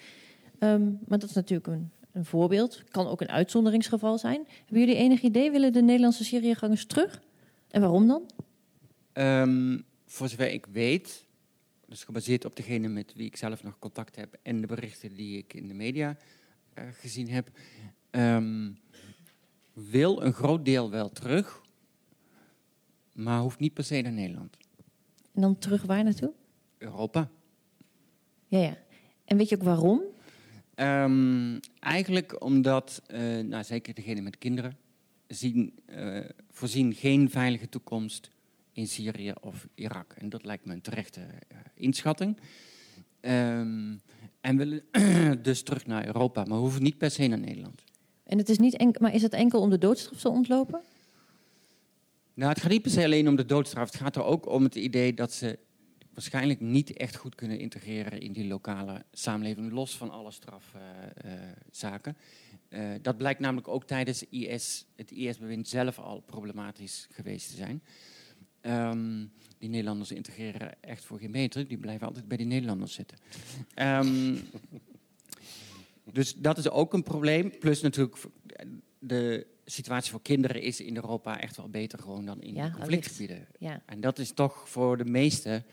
Um, 0.59 0.99
maar 1.07 1.19
dat 1.19 1.29
is 1.29 1.35
natuurlijk 1.35 1.67
een, 1.67 1.91
een 2.11 2.25
voorbeeld. 2.25 2.83
Kan 2.91 3.07
ook 3.07 3.21
een 3.21 3.29
uitzonderingsgeval 3.29 4.17
zijn. 4.17 4.47
Hebben 4.65 4.79
jullie 4.79 4.95
enig 4.95 5.21
idee? 5.21 5.51
Willen 5.51 5.73
de 5.73 5.81
Nederlandse 5.81 6.23
Syriëgangers 6.23 6.85
terug? 6.85 7.21
En 7.69 7.81
waarom 7.81 8.07
dan? 8.07 8.21
Um 9.13 9.83
voor 10.13 10.29
zover 10.29 10.51
ik 10.51 10.65
weet, 10.65 11.25
dus 11.87 12.03
gebaseerd 12.03 12.45
op 12.45 12.55
degene 12.55 12.87
met 12.87 13.13
wie 13.15 13.25
ik 13.25 13.35
zelf 13.35 13.63
nog 13.63 13.79
contact 13.79 14.15
heb 14.15 14.37
en 14.41 14.61
de 14.61 14.67
berichten 14.67 15.15
die 15.15 15.37
ik 15.37 15.53
in 15.53 15.67
de 15.67 15.73
media 15.73 16.17
uh, 16.77 16.83
gezien 16.91 17.29
heb, 17.29 17.49
um, 18.11 18.77
wil 19.73 20.23
een 20.23 20.33
groot 20.33 20.65
deel 20.65 20.89
wel 20.89 21.09
terug, 21.09 21.61
maar 23.13 23.39
hoeft 23.39 23.59
niet 23.59 23.73
per 23.73 23.83
se 23.83 24.01
naar 24.01 24.11
Nederland. 24.11 24.57
En 25.33 25.41
dan 25.41 25.57
terug 25.57 25.83
waar 25.83 26.03
naartoe? 26.03 26.33
Europa. 26.77 27.29
Ja, 28.47 28.59
ja. 28.59 28.77
En 29.25 29.37
weet 29.37 29.49
je 29.49 29.55
ook 29.55 29.63
waarom? 29.63 30.01
Um, 30.75 31.59
eigenlijk 31.79 32.43
omdat, 32.43 33.01
uh, 33.07 33.39
nou, 33.39 33.63
zeker 33.63 33.93
degene 33.93 34.21
met 34.21 34.37
kinderen, 34.37 34.77
zien, 35.27 35.79
uh, 35.89 36.29
voorzien 36.51 36.93
geen 36.93 37.29
veilige 37.29 37.69
toekomst 37.69 38.31
in 38.73 38.87
Syrië 38.87 39.33
of 39.41 39.67
Irak. 39.75 40.13
En 40.17 40.29
dat 40.29 40.45
lijkt 40.45 40.65
me 40.65 40.73
een 40.73 40.81
terechte 40.81 41.19
uh, 41.19 41.57
inschatting. 41.73 42.37
Um, 43.21 44.01
en 44.41 44.57
willen 44.57 44.83
dus 45.41 45.63
terug 45.63 45.85
naar 45.85 46.05
Europa, 46.05 46.43
maar 46.43 46.57
hoeven 46.57 46.83
niet 46.83 46.97
per 46.97 47.11
se 47.11 47.27
naar 47.27 47.39
Nederland. 47.39 47.83
En 48.23 48.37
het 48.37 48.49
is 48.49 48.57
niet 48.57 48.75
enkel, 48.75 49.01
maar 49.01 49.13
is 49.13 49.21
het 49.21 49.33
enkel 49.33 49.59
om 49.59 49.69
de 49.69 49.77
doodstraf 49.77 50.19
te 50.19 50.29
ontlopen? 50.29 50.81
Nou, 52.33 52.51
het 52.51 52.61
gaat 52.61 52.71
niet 52.71 52.81
per 52.81 52.91
se 52.91 53.03
alleen 53.03 53.27
om 53.27 53.35
de 53.35 53.45
doodstraf. 53.45 53.91
Het 53.91 54.01
gaat 54.01 54.15
er 54.15 54.23
ook 54.23 54.49
om 54.49 54.63
het 54.63 54.75
idee 54.75 55.13
dat 55.13 55.33
ze 55.33 55.59
waarschijnlijk 56.13 56.59
niet 56.59 56.93
echt 56.93 57.15
goed 57.15 57.35
kunnen 57.35 57.59
integreren 57.59 58.19
in 58.19 58.31
die 58.31 58.47
lokale 58.47 59.05
samenleving, 59.11 59.71
los 59.71 59.97
van 59.97 60.09
alle 60.09 60.31
strafzaken. 60.31 62.17
Uh, 62.69 62.89
dat 63.01 63.17
blijkt 63.17 63.39
namelijk 63.39 63.67
ook 63.67 63.83
tijdens 63.83 64.23
IS, 64.29 64.85
het 64.95 65.11
IS-bewind 65.11 65.67
zelf 65.67 65.99
al 65.99 66.19
problematisch 66.19 67.07
geweest 67.11 67.49
te 67.49 67.55
zijn. 67.55 67.83
Um, 68.65 69.31
die 69.57 69.69
Nederlanders 69.69 70.11
integreren 70.11 70.81
echt 70.81 71.05
voor 71.05 71.19
geen 71.19 71.31
meter, 71.31 71.67
die 71.67 71.77
blijven 71.77 72.07
altijd 72.07 72.27
bij 72.27 72.37
die 72.37 72.45
Nederlanders 72.45 72.93
zitten. 72.93 73.17
Um, 73.75 74.39
dus 76.11 76.35
dat 76.35 76.57
is 76.57 76.69
ook 76.69 76.93
een 76.93 77.03
probleem. 77.03 77.57
Plus 77.59 77.81
natuurlijk 77.81 78.17
de 78.99 79.47
situatie 79.65 80.11
voor 80.11 80.21
kinderen 80.21 80.61
is 80.61 80.79
in 80.79 80.95
Europa 80.95 81.39
echt 81.39 81.57
wel 81.57 81.69
beter 81.69 81.99
gewoon 81.99 82.25
dan 82.25 82.41
in 82.41 82.71
conflictgebieden. 82.71 83.47
Ja. 83.59 83.81
En 83.85 84.01
dat 84.01 84.19
is 84.19 84.31
toch 84.31 84.69
voor 84.69 84.97
de 84.97 85.05
meeste, 85.05 85.63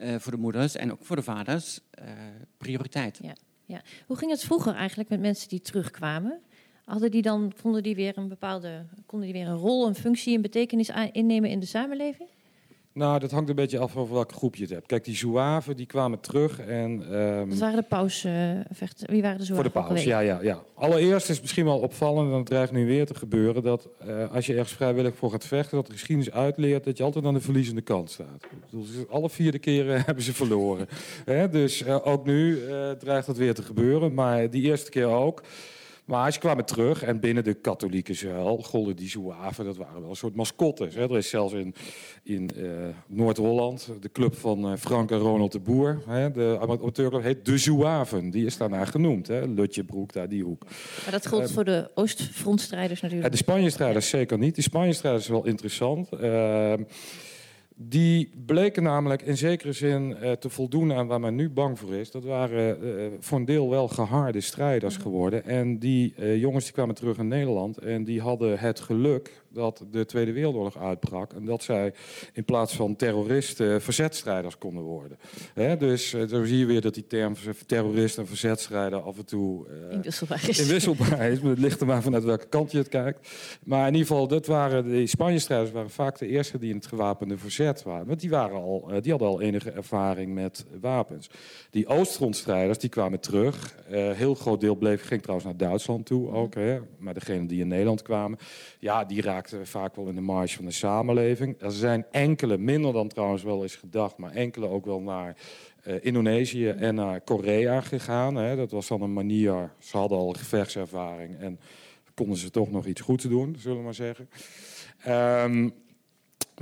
uh, 0.00 0.18
voor 0.18 0.32
de 0.32 0.38
moeders 0.38 0.74
en 0.74 0.92
ook 0.92 1.04
voor 1.04 1.16
de 1.16 1.22
vaders, 1.22 1.80
uh, 2.00 2.10
prioriteit. 2.56 3.18
Ja. 3.22 3.36
Ja. 3.64 3.82
Hoe 4.06 4.16
ging 4.16 4.30
het 4.30 4.44
vroeger 4.44 4.74
eigenlijk 4.74 5.08
met 5.08 5.20
mensen 5.20 5.48
die 5.48 5.60
terugkwamen? 5.60 6.40
Hadden 6.86 7.10
die 7.10 7.22
dan, 7.22 7.52
vonden 7.56 7.82
die 7.82 7.94
weer 7.94 8.18
een 8.18 8.28
bepaalde, 8.28 8.84
konden 9.06 9.28
die 9.28 9.42
weer 9.42 9.50
een 9.50 9.58
rol, 9.58 9.86
een 9.86 9.94
functie, 9.94 10.36
een 10.36 10.42
betekenis 10.42 10.90
innemen 11.12 11.50
in 11.50 11.60
de 11.60 11.66
samenleving? 11.66 12.28
Nou, 12.92 13.18
dat 13.18 13.30
hangt 13.30 13.48
een 13.48 13.54
beetje 13.54 13.78
af 13.78 13.96
over 13.96 14.14
welke 14.14 14.34
groep 14.34 14.56
je 14.56 14.62
het 14.62 14.70
hebt. 14.70 14.86
Kijk, 14.86 15.04
die 15.04 15.16
Zouaven 15.16 15.76
die 15.76 15.86
kwamen 15.86 16.20
terug 16.20 16.60
en... 16.60 17.14
Um, 17.14 17.48
dat 17.48 17.58
waren 17.58 17.76
de 17.76 17.82
pausvechten. 17.82 19.06
Uh, 19.06 19.08
Wie 19.08 19.22
waren 19.22 19.38
de 19.38 19.44
Zouaven? 19.44 19.72
Voor 19.72 19.82
de 19.82 19.88
paus, 19.88 20.04
ja, 20.04 20.20
ja, 20.20 20.38
ja. 20.42 20.62
Allereerst 20.74 21.28
is 21.28 21.34
het 21.34 21.42
misschien 21.42 21.64
wel 21.64 21.78
opvallend, 21.78 22.30
en 22.30 22.36
het 22.36 22.46
dreigt 22.46 22.72
nu 22.72 22.86
weer 22.86 23.06
te 23.06 23.14
gebeuren... 23.14 23.62
dat 23.62 23.88
uh, 24.06 24.32
als 24.32 24.46
je 24.46 24.52
ergens 24.52 24.72
vrijwillig 24.72 25.16
voor 25.16 25.30
gaat 25.30 25.46
vechten, 25.46 25.76
dat 25.76 25.86
de 25.86 25.92
geschiedenis 25.92 26.32
uitleert... 26.32 26.84
dat 26.84 26.96
je 26.96 27.04
altijd 27.04 27.24
aan 27.24 27.34
de 27.34 27.40
verliezende 27.40 27.82
kant 27.82 28.10
staat. 28.10 28.46
Dus 28.70 29.08
alle 29.08 29.30
vierde 29.30 29.58
keren 29.58 30.02
hebben 30.06 30.24
ze 30.24 30.34
verloren. 30.34 30.88
dus 31.50 31.82
uh, 31.82 32.06
ook 32.06 32.26
nu 32.26 32.58
dreigt 32.98 33.26
dat 33.26 33.36
weer 33.36 33.54
te 33.54 33.62
gebeuren, 33.62 34.14
maar 34.14 34.50
die 34.50 34.62
eerste 34.62 34.90
keer 34.90 35.06
ook... 35.06 35.42
Maar 36.06 36.32
ze 36.32 36.38
kwamen 36.38 36.64
terug 36.64 37.02
en 37.02 37.20
binnen 37.20 37.44
de 37.44 37.54
katholieke 37.54 38.14
zuil 38.14 38.62
golden 38.62 38.96
die 38.96 39.08
zouaven, 39.08 39.64
dat 39.64 39.76
waren 39.76 40.00
wel 40.00 40.10
een 40.10 40.16
soort 40.16 40.34
mascottes. 40.34 40.94
Hè. 40.94 41.02
Er 41.02 41.16
is 41.16 41.28
zelfs 41.28 41.52
in, 41.54 41.74
in 42.22 42.50
uh, 42.56 42.70
Noord-Holland 43.06 43.90
de 44.00 44.10
club 44.12 44.36
van 44.36 44.70
uh, 44.70 44.76
Frank 44.78 45.10
en 45.10 45.18
Ronald 45.18 45.52
de 45.52 45.60
Boer, 45.60 46.02
hè, 46.06 46.30
de 46.30 46.58
amateurclub, 46.60 47.22
heet 47.22 47.44
de 47.44 47.58
Zouaven. 47.58 48.30
Die 48.30 48.46
is 48.46 48.56
daarna 48.56 48.84
genoemd, 48.84 49.26
hè. 49.26 49.46
Lutjebroek, 49.46 50.12
daar 50.12 50.28
die 50.28 50.44
hoek. 50.44 50.64
Maar 51.02 51.12
dat 51.12 51.26
geldt 51.26 51.48
uh, 51.48 51.54
voor 51.54 51.64
de 51.64 51.90
Oostfrontstrijders 51.94 53.00
natuurlijk. 53.00 53.30
de 53.30 53.36
Spanje-strijders 53.36 54.08
zeker 54.08 54.38
niet. 54.38 54.54
Die 54.54 54.64
Spanje-strijders 54.64 55.24
is 55.24 55.30
wel 55.30 55.46
interessant. 55.46 56.08
Die 57.78 58.30
bleken 58.46 58.82
namelijk 58.82 59.22
in 59.22 59.36
zekere 59.36 59.72
zin 59.72 60.16
uh, 60.22 60.32
te 60.32 60.48
voldoen 60.48 60.92
aan 60.92 61.06
waar 61.06 61.20
men 61.20 61.34
nu 61.34 61.50
bang 61.50 61.78
voor 61.78 61.94
is. 61.94 62.10
Dat 62.10 62.24
waren 62.24 62.84
uh, 62.84 63.06
voor 63.18 63.38
een 63.38 63.44
deel 63.44 63.70
wel 63.70 63.88
geharde 63.88 64.40
strijders 64.40 64.96
geworden. 64.96 65.44
En 65.44 65.78
die 65.78 66.14
uh, 66.18 66.40
jongens 66.40 66.64
die 66.64 66.72
kwamen 66.72 66.94
terug 66.94 67.18
in 67.18 67.28
Nederland 67.28 67.78
en 67.78 68.04
die 68.04 68.20
hadden 68.20 68.58
het 68.58 68.80
geluk 68.80 69.42
dat 69.56 69.84
de 69.90 70.04
Tweede 70.04 70.32
Wereldoorlog 70.32 70.78
uitbrak. 70.78 71.32
En 71.32 71.44
dat 71.44 71.62
zij 71.62 71.92
in 72.32 72.44
plaats 72.44 72.74
van 72.74 72.96
terroristen 72.96 73.82
verzetstrijders 73.82 74.58
konden 74.58 74.82
worden. 74.82 75.18
Dus 75.78 76.14
uh, 76.14 76.28
dan 76.28 76.46
zie 76.46 76.58
je 76.58 76.66
weer 76.66 76.80
dat 76.80 76.94
die 76.94 77.06
term 77.06 77.34
terrorist 77.66 78.18
en 78.18 78.26
verzetstrijder 78.26 79.00
af 79.00 79.16
en 79.16 79.24
toe 79.24 79.66
uh, 79.68 79.92
inwisselbaar 79.96 80.48
is. 80.48 80.60
Inwisselbaar 80.60 81.30
is. 81.30 81.40
Het 81.40 81.58
ligt 81.58 81.80
er 81.80 81.86
maar 81.86 82.02
vanuit 82.02 82.24
welke 82.24 82.46
kant 82.46 82.72
je 82.72 82.78
het 82.78 82.88
kijkt. 82.88 83.28
Maar 83.64 83.86
in 83.86 83.92
ieder 83.92 84.06
geval, 84.06 84.28
dat 84.28 84.46
waren, 84.46 84.88
die 84.88 85.06
Spanje-strijders 85.06 85.70
waren 85.70 85.90
vaak 85.90 86.18
de 86.18 86.26
eerste 86.26 86.58
die 86.58 86.70
in 86.70 86.76
het 86.76 86.86
gewapende 86.86 87.38
verzet 87.38 87.82
waren. 87.82 88.06
Want 88.06 88.20
die, 88.20 88.30
waren 88.30 88.56
al, 88.56 88.84
uh, 88.90 88.96
die 89.00 89.10
hadden 89.10 89.28
al 89.28 89.40
enige 89.40 89.70
ervaring 89.70 90.34
met 90.34 90.64
wapens. 90.80 91.30
Die 91.70 91.86
Oostfrontstrijders 91.86 92.78
die 92.78 92.90
kwamen 92.90 93.20
terug. 93.20 93.74
heel 93.90 94.34
groot 94.34 94.60
deel 94.60 94.74
bleef, 94.74 95.06
ging 95.06 95.20
trouwens 95.20 95.46
naar 95.46 95.56
Duitsland 95.56 96.06
toe 96.06 96.30
ook. 96.30 96.54
Hè. 96.54 96.78
Maar 96.98 97.14
degenen 97.14 97.46
die 97.46 97.60
in 97.60 97.68
Nederland 97.68 98.02
kwamen, 98.02 98.38
ja, 98.78 99.04
die 99.04 99.22
raakten 99.22 99.45
vaak 99.62 99.96
wel 99.96 100.06
in 100.06 100.14
de 100.14 100.20
marge 100.20 100.56
van 100.56 100.64
de 100.64 100.70
samenleving. 100.70 101.62
Er 101.62 101.72
zijn 101.72 102.06
enkele, 102.10 102.58
minder 102.58 102.92
dan 102.92 103.08
trouwens 103.08 103.42
wel 103.42 103.62
eens 103.62 103.76
gedacht, 103.76 104.16
maar 104.16 104.32
enkele 104.32 104.68
ook 104.68 104.84
wel 104.84 105.00
naar 105.00 105.36
uh, 105.86 105.94
Indonesië 106.00 106.68
en 106.68 106.94
naar 106.94 107.20
Korea 107.20 107.80
gegaan. 107.80 108.34
Hè. 108.34 108.56
Dat 108.56 108.70
was 108.70 108.88
dan 108.88 109.02
een 109.02 109.12
manier, 109.12 109.70
ze 109.78 109.96
hadden 109.96 110.18
al 110.18 110.32
gevechtservaring 110.32 111.38
en 111.38 111.58
konden 112.14 112.36
ze 112.36 112.50
toch 112.50 112.70
nog 112.70 112.86
iets 112.86 113.00
goeds 113.00 113.24
doen, 113.24 113.56
zullen 113.58 113.78
we 113.78 113.84
maar 113.84 113.94
zeggen. 113.94 114.28
Um, 115.08 115.72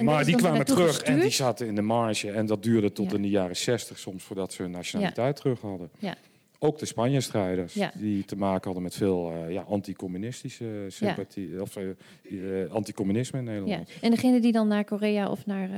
maar 0.03 0.25
die 0.25 0.37
kwamen 0.37 0.65
terug 0.65 0.87
gestuurd? 0.87 1.09
en 1.09 1.21
die 1.21 1.31
zaten 1.31 1.67
in 1.67 1.75
de 1.75 1.83
marge. 1.83 2.31
En 2.31 2.47
dat 2.47 2.63
duurde 2.63 2.93
tot 2.93 3.11
ja. 3.11 3.17
in 3.17 3.23
de 3.23 3.29
jaren 3.29 3.57
60 3.57 3.99
soms 3.99 4.25
voordat 4.25 4.53
ze 4.53 4.63
hun 4.63 4.71
nationaliteit 4.71 5.37
ja. 5.37 5.43
terug 5.43 5.61
hadden. 5.61 5.91
Ja. 5.99 6.17
Ook 6.65 6.79
de 6.79 6.87
Spanje-strijders, 6.87 7.75
ja. 7.75 7.93
die 7.95 8.25
te 8.25 8.37
maken 8.37 8.65
hadden 8.65 8.83
met 8.83 8.95
veel 8.95 9.33
uh, 9.33 9.53
ja, 9.53 9.63
anticommunistische 9.63 10.87
sympathie, 10.89 11.51
ja. 11.51 11.61
of 11.61 11.77
uh, 11.77 11.89
uh, 12.23 12.71
anticommunisme 12.71 13.39
in 13.39 13.45
Nederland. 13.45 13.89
Ja. 13.89 13.95
En 14.01 14.11
degene 14.11 14.41
die 14.41 14.53
dan 14.53 14.69
naar 14.69 14.85
Korea 14.85 15.31
of 15.31 15.47
naar 15.47 15.69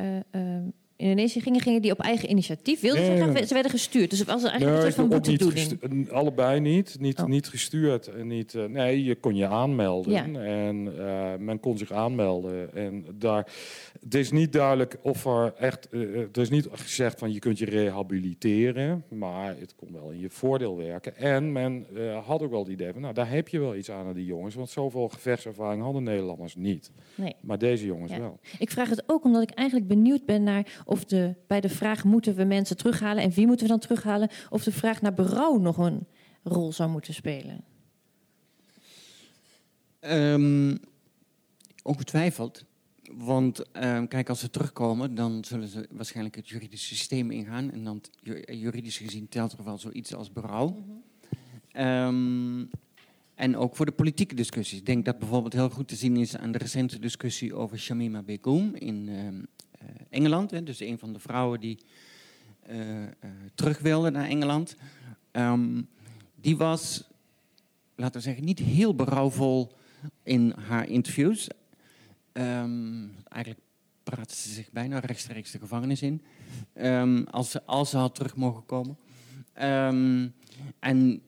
Indonesië 0.97 1.41
gingen, 1.41 1.61
gingen 1.61 1.83
die 1.83 1.91
op 1.91 2.01
eigen 2.01 2.31
initiatief. 2.31 2.81
Wilden 2.81 3.33
nee, 3.33 3.47
ze 3.47 3.55
werden 3.55 3.71
gestuurd. 3.71 4.11
Dus 4.11 4.19
het 4.19 4.29
was 4.29 4.43
eigenlijk 4.43 4.65
nee, 4.65 4.87
een 4.87 4.93
soort 4.93 4.95
van 4.95 5.09
boetedoening. 5.09 6.11
Allebei 6.11 6.61
niet. 6.61 6.97
Niet, 7.01 7.21
oh. 7.21 7.27
niet 7.27 7.49
gestuurd. 7.49 8.07
En 8.07 8.27
niet, 8.27 8.55
uh, 8.55 8.65
nee, 8.65 9.05
je 9.05 9.15
kon 9.15 9.35
je 9.37 9.47
aanmelden. 9.47 10.13
Ja. 10.13 10.41
En 10.43 10.87
uh, 10.87 11.35
men 11.39 11.61
kon 11.61 11.79
zich 11.79 11.93
aanmelden. 11.93 12.75
En 12.75 13.05
daar, 13.15 13.53
het 14.01 14.15
is 14.15 14.31
niet 14.31 14.53
duidelijk 14.53 14.97
of 15.03 15.25
er 15.25 15.55
echt... 15.59 15.89
Uh, 15.91 16.19
er 16.19 16.41
is 16.41 16.51
niet 16.51 16.69
gezegd 16.71 17.19
van 17.19 17.33
je 17.33 17.39
kunt 17.39 17.59
je 17.59 17.65
rehabiliteren. 17.65 19.05
Maar 19.09 19.57
het 19.59 19.75
kon 19.77 19.89
wel 19.93 20.11
in 20.11 20.21
je 20.21 20.31
voordeel 20.31 20.77
werken. 20.77 21.17
En 21.17 21.53
men 21.53 21.87
had 22.25 22.43
ook 22.43 22.51
wel 22.51 22.61
het 22.61 22.69
idee 22.69 22.93
van... 22.93 23.01
Nou, 23.01 23.15
daar 23.15 23.31
heb 23.31 23.49
je 23.49 23.59
wel 23.59 23.77
iets 23.77 23.91
aan 23.91 24.07
aan 24.07 24.15
die 24.15 24.25
jongens. 24.25 24.55
Want 24.55 24.71
zoveel 24.71 25.09
gevechtservaring 25.09 25.83
hadden 25.83 26.03
Nederlanders 26.03 26.55
niet. 26.55 26.91
Nee. 27.15 27.35
Maar 27.41 27.59
deze 27.59 27.87
jongens 27.87 28.13
ja. 28.13 28.19
wel. 28.19 28.39
Ik 28.59 28.71
vraag 28.71 28.89
het 28.89 29.03
ook 29.07 29.25
omdat 29.25 29.43
ik 29.43 29.51
eigenlijk 29.51 29.89
benieuwd 29.89 30.25
ben 30.25 30.43
naar 30.43 30.83
of 30.87 31.05
de, 31.05 31.35
bij 31.47 31.61
de 31.61 31.69
vraag 31.69 32.05
moeten 32.05 32.35
we 32.35 32.45
mensen 32.45 32.77
terughalen 32.77 33.23
en 33.23 33.31
wie 33.31 33.47
moeten 33.47 33.67
we 33.67 33.73
dan 33.73 33.81
terughalen, 33.81 34.31
of 34.51 34.65
de 34.65 34.73
vraag 34.73 35.03
naar 35.03 35.15
berouw 35.15 35.59
nog 35.59 35.77
een 35.77 36.07
rol 36.43 36.73
zou 36.73 36.91
moeten 36.91 37.15
spelen? 37.15 37.65
Um, 40.01 40.79
ongetwijfeld. 41.83 42.65
Want 43.13 43.59
um, 43.85 44.09
kijk, 44.09 44.29
als 44.29 44.41
ze 44.41 44.51
terugkomen, 44.51 45.15
dan 45.15 45.45
zullen 45.45 45.69
ze 45.69 45.89
waarschijnlijk 45.91 46.37
het 46.37 46.49
juridische 46.49 46.95
systeem 46.95 47.31
ingaan. 47.31 47.73
En 47.73 47.85
dan 47.85 48.01
juridisch 48.47 48.99
gezien 48.99 49.29
telt 49.29 49.53
er 49.53 49.65
wel 49.65 49.79
zoiets 49.79 50.15
als 50.15 50.33
berouw. 50.33 50.69
Mm 50.69 51.03
-hmm. 51.73 51.87
um, 51.87 52.71
en 53.35 53.57
ook 53.57 53.77
voor 53.77 53.87
de 53.87 53.93
politieke 53.93 54.35
discussies. 54.35 54.79
Ik 54.79 54.87
denk 54.87 55.05
dat 55.05 55.19
bijvoorbeeld 55.19 55.53
heel 55.53 55.71
goed 55.71 55.89
te 55.89 55.97
zien 55.97 56.17
is 56.17 56.37
aan 56.37 56.53
de 56.53 56.59
recente 56.59 56.99
discussie 56.99 57.55
over 57.55 57.79
Shamima 57.79 58.23
Begum 58.23 58.75
in, 58.75 59.09
uh, 59.09 59.43
Engeland. 60.11 60.51
Hè, 60.51 60.63
dus 60.63 60.81
een 60.81 60.99
van 60.99 61.13
de 61.13 61.19
vrouwen 61.19 61.61
die 61.61 61.79
uh, 62.71 63.01
uh, 63.01 63.07
terug 63.55 63.79
wilde 63.79 64.11
naar 64.11 64.29
Engeland. 64.29 64.77
Um, 65.33 65.89
die 66.35 66.57
was, 66.57 67.09
laten 67.95 68.17
we 68.17 68.21
zeggen, 68.21 68.45
niet 68.45 68.59
heel 68.59 68.95
berouwvol 68.95 69.73
in 70.23 70.51
haar 70.51 70.89
interviews. 70.89 71.49
Um, 72.33 73.15
eigenlijk 73.29 73.65
praatte 74.03 74.37
ze 74.37 74.49
zich 74.49 74.71
bijna 74.71 74.99
rechtstreeks 74.99 75.51
de 75.51 75.59
gevangenis 75.59 76.03
in. 76.03 76.23
Um, 76.75 77.25
als, 77.25 77.51
ze, 77.51 77.63
als 77.65 77.91
ze 77.91 77.97
had 77.97 78.15
terug 78.15 78.37
mogen 78.37 78.67
komen. 78.67 78.97
en 80.79 81.23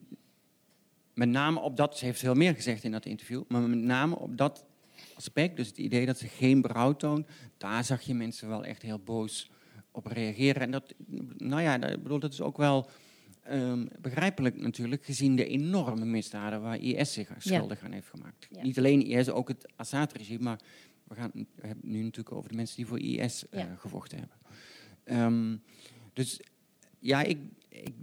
met 1.13 1.29
name 1.29 1.59
op 1.59 1.77
dat, 1.77 1.97
ze 1.97 2.05
heeft 2.05 2.19
veel 2.19 2.33
meer 2.33 2.55
gezegd 2.55 2.83
in 2.83 2.91
dat 2.91 3.05
interview, 3.05 3.43
maar 3.47 3.61
met 3.61 3.79
name 3.79 4.15
op 4.15 4.37
dat 4.37 4.65
aspect, 5.19 5.55
dus 5.55 5.67
het 5.67 5.77
idee 5.77 6.05
dat 6.05 6.17
ze 6.17 6.27
geen 6.27 6.61
berouw 6.61 6.95
toont, 6.95 7.27
daar 7.57 7.83
zag 7.83 8.01
je 8.01 8.13
mensen 8.13 8.47
wel 8.47 8.63
echt 8.63 8.81
heel 8.81 8.99
boos 8.99 9.51
op 9.91 10.05
reageren. 10.05 10.61
En 10.61 10.71
dat, 10.71 10.93
nou 11.37 11.61
ja, 11.61 11.77
dat, 11.77 12.03
bedoel, 12.03 12.19
dat 12.19 12.33
is 12.33 12.41
ook 12.41 12.57
wel 12.57 12.89
um, 13.51 13.87
begrijpelijk 14.01 14.57
natuurlijk, 14.57 15.05
gezien 15.05 15.35
de 15.35 15.47
enorme 15.47 16.05
misdaden 16.05 16.61
waar 16.61 16.79
IS 16.79 17.13
zich 17.13 17.31
schuldig 17.37 17.79
ja. 17.79 17.85
aan 17.85 17.91
heeft 17.91 18.09
gemaakt. 18.09 18.47
Ja. 18.51 18.61
Niet 18.61 18.77
alleen 18.77 19.05
IS, 19.05 19.29
ook 19.29 19.47
het 19.47 19.71
Assad-regime, 19.75 20.43
maar 20.43 20.59
we, 21.03 21.15
gaan, 21.15 21.31
we 21.33 21.67
hebben 21.67 21.83
het 21.83 21.91
nu 21.95 22.03
natuurlijk 22.03 22.35
over 22.35 22.49
de 22.49 22.55
mensen 22.55 22.75
die 22.75 22.85
voor 22.85 22.99
IS 22.99 23.43
uh, 23.51 23.59
ja. 23.59 23.75
gevochten 23.75 24.17
hebben. 24.17 24.37
Um, 25.25 25.61
dus 26.13 26.41
ja, 26.99 27.21
ik, 27.21 27.37
ik 27.69 27.93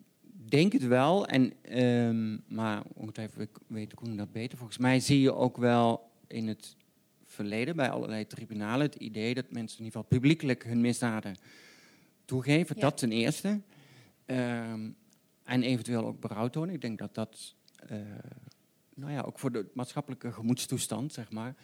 denk 0.48 0.72
het 0.72 0.86
wel, 0.86 1.26
en, 1.26 1.52
um, 1.82 2.42
maar 2.48 2.82
ongetwijfeld 2.94 3.48
weet 3.66 3.94
Koen 3.94 4.16
dat 4.16 4.32
beter. 4.32 4.58
Volgens 4.58 4.78
mij 4.78 5.00
zie 5.00 5.20
je 5.20 5.34
ook 5.34 5.56
wel 5.56 6.10
in 6.26 6.48
het 6.48 6.76
verleden 7.36 7.76
bij 7.76 7.90
allerlei 7.90 8.26
tribunalen 8.26 8.86
het 8.86 8.94
idee 8.94 9.34
dat 9.34 9.50
mensen 9.50 9.78
in 9.78 9.84
ieder 9.84 10.00
geval 10.00 10.18
publiekelijk 10.18 10.64
hun 10.64 10.80
misdaden 10.80 11.36
toegeven. 12.24 12.74
Ja. 12.74 12.80
Dat 12.80 12.96
ten 12.96 13.12
eerste. 13.12 13.60
Um, 14.26 14.96
en 15.44 15.62
eventueel 15.62 16.06
ook 16.06 16.20
berouw 16.20 16.48
tonen. 16.48 16.74
Ik 16.74 16.80
denk 16.80 16.98
dat 16.98 17.14
dat, 17.14 17.54
uh, 17.90 17.98
nou 18.94 19.12
ja, 19.12 19.20
ook 19.20 19.38
voor 19.38 19.52
de 19.52 19.66
maatschappelijke 19.74 20.32
gemoedstoestand, 20.32 21.12
zeg 21.12 21.30
maar, 21.30 21.54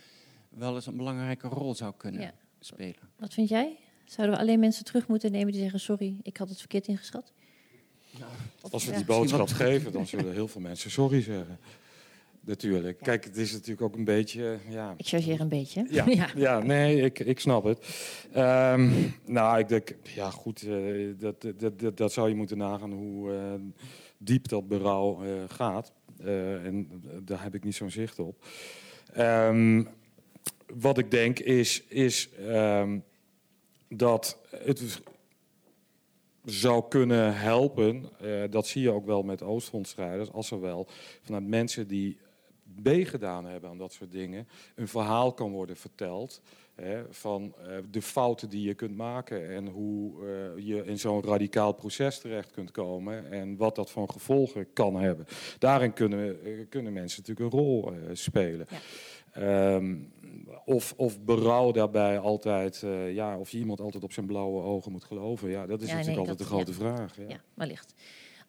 wel 0.49 0.75
eens 0.75 0.87
een 0.87 0.97
belangrijke 0.97 1.49
rol 1.49 1.75
zou 1.75 1.95
kunnen 1.97 2.21
ja. 2.21 2.35
spelen. 2.61 3.11
Wat 3.17 3.35
vind 3.35 3.49
jij? 3.49 3.77
Zouden 4.05 4.37
we 4.37 4.43
alleen 4.43 4.61
mensen 4.61 4.85
terug 4.85 5.07
moeten 5.07 5.33
nemen 5.33 5.53
die 5.53 5.61
zeggen: 5.61 5.81
Sorry, 5.81 6.17
ik 6.23 6.37
had 6.37 6.49
het 6.49 6.59
verkeerd 6.59 6.87
ingeschat? 6.87 7.33
Als 8.71 8.85
we 8.85 8.93
die 8.93 9.05
boodschap 9.05 9.49
geven, 9.49 9.93
dan 9.93 10.07
zullen 10.07 10.33
heel 10.33 10.49
veel 10.49 10.61
mensen 10.61 10.91
sorry 10.91 11.23
zeggen. 11.23 11.59
Natuurlijk. 12.45 12.99
Kijk, 12.99 13.25
het 13.25 13.37
is 13.37 13.53
natuurlijk 13.53 13.83
ook 13.83 13.97
een 13.97 14.05
beetje. 14.05 14.59
Ja. 14.69 14.95
Ik 14.97 15.07
chargeer 15.07 15.41
een 15.41 15.49
beetje. 15.49 15.87
Ja, 15.91 16.29
ja. 16.37 16.59
nee, 16.59 17.01
ik, 17.01 17.19
ik 17.19 17.41
snap 17.41 17.65
het. 17.65 17.79
Ehm, 18.33 18.91
nou, 19.25 19.59
ik 19.59 19.69
denk, 19.69 19.95
ja, 20.03 20.31
goed, 20.31 20.63
uh, 20.63 21.15
dat, 21.19 21.41
dat, 21.57 21.81
dat, 21.81 21.97
dat, 21.97 22.13
zou 22.13 22.29
je 22.29 22.35
moeten 22.35 22.59
nagaan 22.59 22.93
hoe 22.93 23.33
uh, 23.33 23.55
diep 24.19 24.49
dat 24.49 24.69
berouw 24.69 25.25
uh, 25.25 25.31
gaat. 25.47 25.93
en 26.65 27.03
daar 27.25 27.43
heb 27.43 27.55
ik 27.55 27.65
niet 27.65 27.75
zo'n 27.75 27.91
zicht 27.91 28.19
op. 28.19 28.45
Um, 29.19 29.89
wat 30.75 30.99
ik 30.99 31.11
denk 31.11 31.39
is, 31.39 31.83
is 31.89 32.29
um, 32.49 33.05
dat 33.89 34.39
het 34.51 35.01
zou 36.45 36.85
kunnen 36.89 37.37
helpen, 37.37 38.09
dat 38.51 38.67
zie 38.67 38.83
je 38.83 38.91
ook 38.91 39.07
wel 39.07 39.23
met 39.23 39.43
Oostfrontstrijders, 39.43 40.33
als 40.33 40.51
er 40.51 40.61
wel 40.61 40.89
vanuit 41.23 41.47
mensen 41.47 41.89
die 41.89 42.19
meegedaan 42.83 43.45
hebben 43.45 43.71
aan 43.71 43.79
dat 43.79 43.93
soort 43.93 44.13
dingen, 44.13 44.49
een 44.75 44.89
verhaal 44.89 45.33
kan 45.33 45.51
worden 45.51 45.77
verteld. 45.77 46.43
Hè, 46.75 47.03
van 47.11 47.55
uh, 47.61 47.77
de 47.91 48.03
fouten 48.03 48.49
die 48.49 48.63
je 48.63 48.75
kunt 48.75 48.97
maken 48.97 49.51
en 49.51 49.67
hoe 49.67 50.13
uh, 50.23 50.67
je 50.67 50.85
in 50.85 50.99
zo'n 50.99 51.23
radicaal 51.23 51.73
proces 51.73 52.21
terecht 52.21 52.51
kunt 52.51 52.71
komen 52.71 53.31
en 53.31 53.57
wat 53.57 53.75
dat 53.75 53.91
van 53.91 54.11
gevolgen 54.11 54.73
kan 54.73 54.97
hebben. 54.97 55.27
Daarin 55.59 55.93
kunnen, 55.93 56.49
uh, 56.49 56.65
kunnen 56.69 56.93
mensen 56.93 57.23
natuurlijk 57.27 57.55
een 57.55 57.61
rol 57.61 57.93
spelen. 58.13 58.67
Ja. 59.35 59.75
Um, 59.75 60.13
of, 60.65 60.95
of 60.97 61.21
berouw 61.21 61.71
daarbij 61.71 62.19
altijd, 62.19 62.85
ja, 63.09 63.39
of 63.39 63.51
je 63.51 63.59
iemand 63.59 63.81
altijd 63.81 64.05
op 64.05 64.13
zijn 64.13 64.27
blauwe 64.27 64.63
ogen 64.63 64.93
moet 64.93 65.05
geloven. 65.05 65.51
Ja, 65.51 65.67
dat 65.67 65.81
is 65.81 65.89
ja, 65.89 65.95
natuurlijk 65.95 66.27
nee, 66.27 66.31
altijd 66.31 66.49
de 66.49 66.55
grote 66.55 66.71
ja. 66.71 66.77
vraag. 66.77 67.17
Ja, 67.29 67.41
wellicht. 67.55 67.95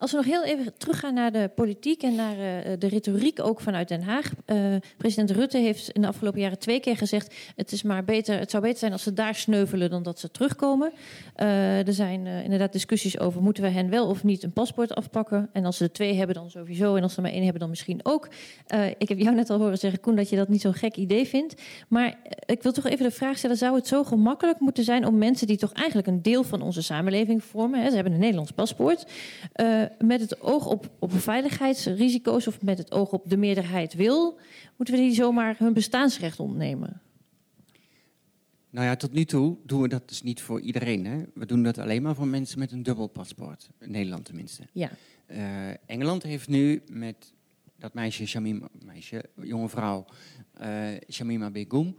Als 0.04 0.12
we 0.12 0.18
nog 0.18 0.26
heel 0.26 0.44
even 0.44 0.78
teruggaan 0.78 1.14
naar 1.14 1.32
de 1.32 1.52
politiek 1.56 2.04
en 2.04 2.16
naar 2.16 2.38
uh, 2.38 2.74
de 2.80 2.88
retoriek 2.88 3.40
ook 3.40 3.62
vanuit 3.62 3.88
Den 3.88 4.02
Haag. 4.02 4.32
Uh, 4.46 4.76
president 4.98 5.32
Rutte 5.32 5.58
heeft 5.58 5.90
in 5.90 6.02
de 6.02 6.08
afgelopen 6.08 6.40
jaren 6.40 6.60
twee 6.60 6.80
keer 6.80 6.98
gezegd: 6.98 7.36
het, 7.56 7.72
is 7.72 7.84
maar 7.84 8.04
beter, 8.04 8.40
het 8.40 8.52
zou 8.52 8.64
beter 8.64 8.80
zijn 8.80 8.92
als 8.92 9.04
ze 9.04 9.14
daar 9.14 9.36
sneuvelen 9.36 9.90
dan 9.90 10.04
dat 10.04 10.20
ze 10.20 10.32
terugkomen. 10.32 10.92
Uh, 11.38 11.88
er 11.88 11.94
zijn 11.94 12.26
inderdaad 12.28 12.72
discussies 12.72 13.20
over: 13.20 13.42
moeten 13.42 13.64
we 13.64 13.70
hen 13.70 13.90
wel 13.90 14.08
of 14.08 14.24
niet 14.24 14.44
een 14.44 14.54
paspoort 14.54 14.96
afpakken? 14.96 15.50
En 15.54 15.66
als 15.66 15.78
ze 15.78 15.84
er 15.84 15.92
twee 15.92 16.14
hebben, 16.14 16.36
dan 16.36 16.50
sowieso. 16.50 16.96
En 16.96 17.04
als 17.04 17.14
ze 17.14 17.22
maar 17.22 17.32
één 17.32 17.44
hebben, 17.44 17.60
dan 17.60 17.70
misschien 17.70 18.00
ook. 18.04 18.28
ik 18.98 19.10
heb 19.10 19.20
jou 19.20 19.36
net 19.36 19.50
al 19.50 19.58
horen 19.60 19.78
zeggen, 19.78 20.00
Koen, 20.00 20.16
dat 20.16 20.30
je 20.30 20.36
dat 20.36 20.50
niet 20.50 20.62
zo'n 20.62 20.74
gek 20.74 20.96
idee 20.96 21.28
vindt. 21.28 21.62
Maar 21.88 22.18
ik 22.46 22.64
wil 22.64 22.72
toch 22.72 22.86
even 22.86 23.06
de 23.06 23.12
vraag 23.12 23.38
stellen: 23.38 23.58
zou 23.58 23.76
het 23.76 23.88
zo 23.88 24.04
gemakkelijk 24.04 24.60
moeten 24.60 24.84
zijn 24.84 25.08
om 25.08 25.18
mensen 25.18 25.48
die 25.48 25.58
toch 25.58 25.72
eigenlijk 25.72 26.08
een 26.08 26.22
deel 26.22 26.44
van 26.44 26.62
onze 26.62 26.82
samenleving 26.82 27.44
vormen, 27.44 27.82
hè, 27.82 27.90
ze 27.90 27.96
hebben 27.96 28.14
een 28.14 28.20
Nederlands 28.20 28.52
paspoort 28.52 29.06
met 30.00 30.20
het 30.20 30.42
oog 30.42 30.66
op, 30.66 30.90
op 31.00 31.12
veiligheidsrisico's 31.12 32.48
of 32.48 32.62
met 32.62 32.78
het 32.78 32.92
oog 32.92 33.12
op 33.12 33.30
de 33.30 33.38
meerderheid 33.38 33.94
wil, 33.94 34.40
moeten 34.78 34.96
we 34.96 35.02
die 35.02 35.14
zomaar 35.14 35.56
hun 35.58 35.74
bestaansrecht 35.74 36.40
ontnemen? 36.40 37.02
Nou 38.70 38.86
ja, 38.86 38.96
tot 38.96 39.14
nu 39.14 39.26
toe 39.26 39.58
doen 39.66 39.82
we 39.82 39.88
dat 39.88 40.08
dus 40.08 40.22
niet 40.22 40.42
voor 40.42 40.62
iedereen. 40.62 41.06
Hè? 41.06 41.24
We 41.34 41.46
doen 41.46 41.64
dat 41.64 41.78
alleen 41.78 42.02
maar 42.02 42.16
voor 42.16 42.28
mensen 42.28 42.60
met 42.60 42.72
een 42.72 42.84
dubbel 42.84 43.08
paspoort. 43.08 43.70
In 43.80 43.92
Nederland 43.92 44.26
tenminste. 44.26 44.64
Ja. 44.72 44.90
Uh, 45.28 45.70
Engeland 45.86 46.24
heeft 46.24 46.48
nu 46.48 46.82
met 46.92 47.34
dat 47.78 47.94
meisje, 47.94 48.26
Shamima, 48.26 48.68
meisje 48.86 49.26
jonge 49.42 49.70
vrouw, 49.70 50.06
uh, 50.62 50.88
Shamima 51.10 51.50
Begum, 51.50 51.96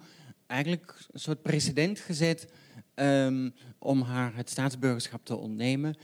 eigenlijk 0.46 1.07
een 1.11 1.20
soort 1.20 1.42
precedent 1.42 1.98
gezet 1.98 2.48
um, 2.94 3.54
om 3.78 4.02
haar 4.02 4.37
het 4.37 4.50
staatsburgerschap 4.50 5.24
te 5.24 5.37
ontnemen. 5.37 5.96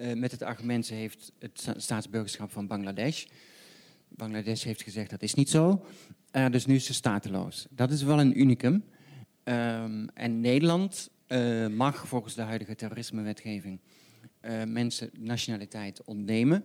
Uh, 0.00 0.12
met 0.12 0.30
het 0.30 0.42
argument, 0.42 0.86
ze 0.86 0.94
heeft 0.94 1.32
het 1.38 1.74
staatsburgerschap 1.76 2.52
van 2.52 2.66
Bangladesh. 2.66 3.24
Bangladesh 4.08 4.64
heeft 4.64 4.82
gezegd 4.82 5.10
dat 5.10 5.22
is 5.22 5.34
niet 5.34 5.50
zo. 5.50 5.84
Uh, 6.32 6.46
dus 6.50 6.66
nu 6.66 6.74
is 6.74 6.84
ze 6.84 6.94
stateloos. 6.94 7.66
Dat 7.70 7.90
is 7.90 8.02
wel 8.02 8.20
een 8.20 8.40
unicum. 8.40 8.84
Um, 9.44 10.08
en 10.08 10.40
Nederland 10.40 11.10
uh, 11.28 11.66
mag 11.66 12.08
volgens 12.08 12.34
de 12.34 12.42
huidige 12.42 12.74
terrorismewetgeving 12.74 13.80
mensen 14.66 15.10
nationaliteit 15.18 16.04
ontnemen. 16.04 16.64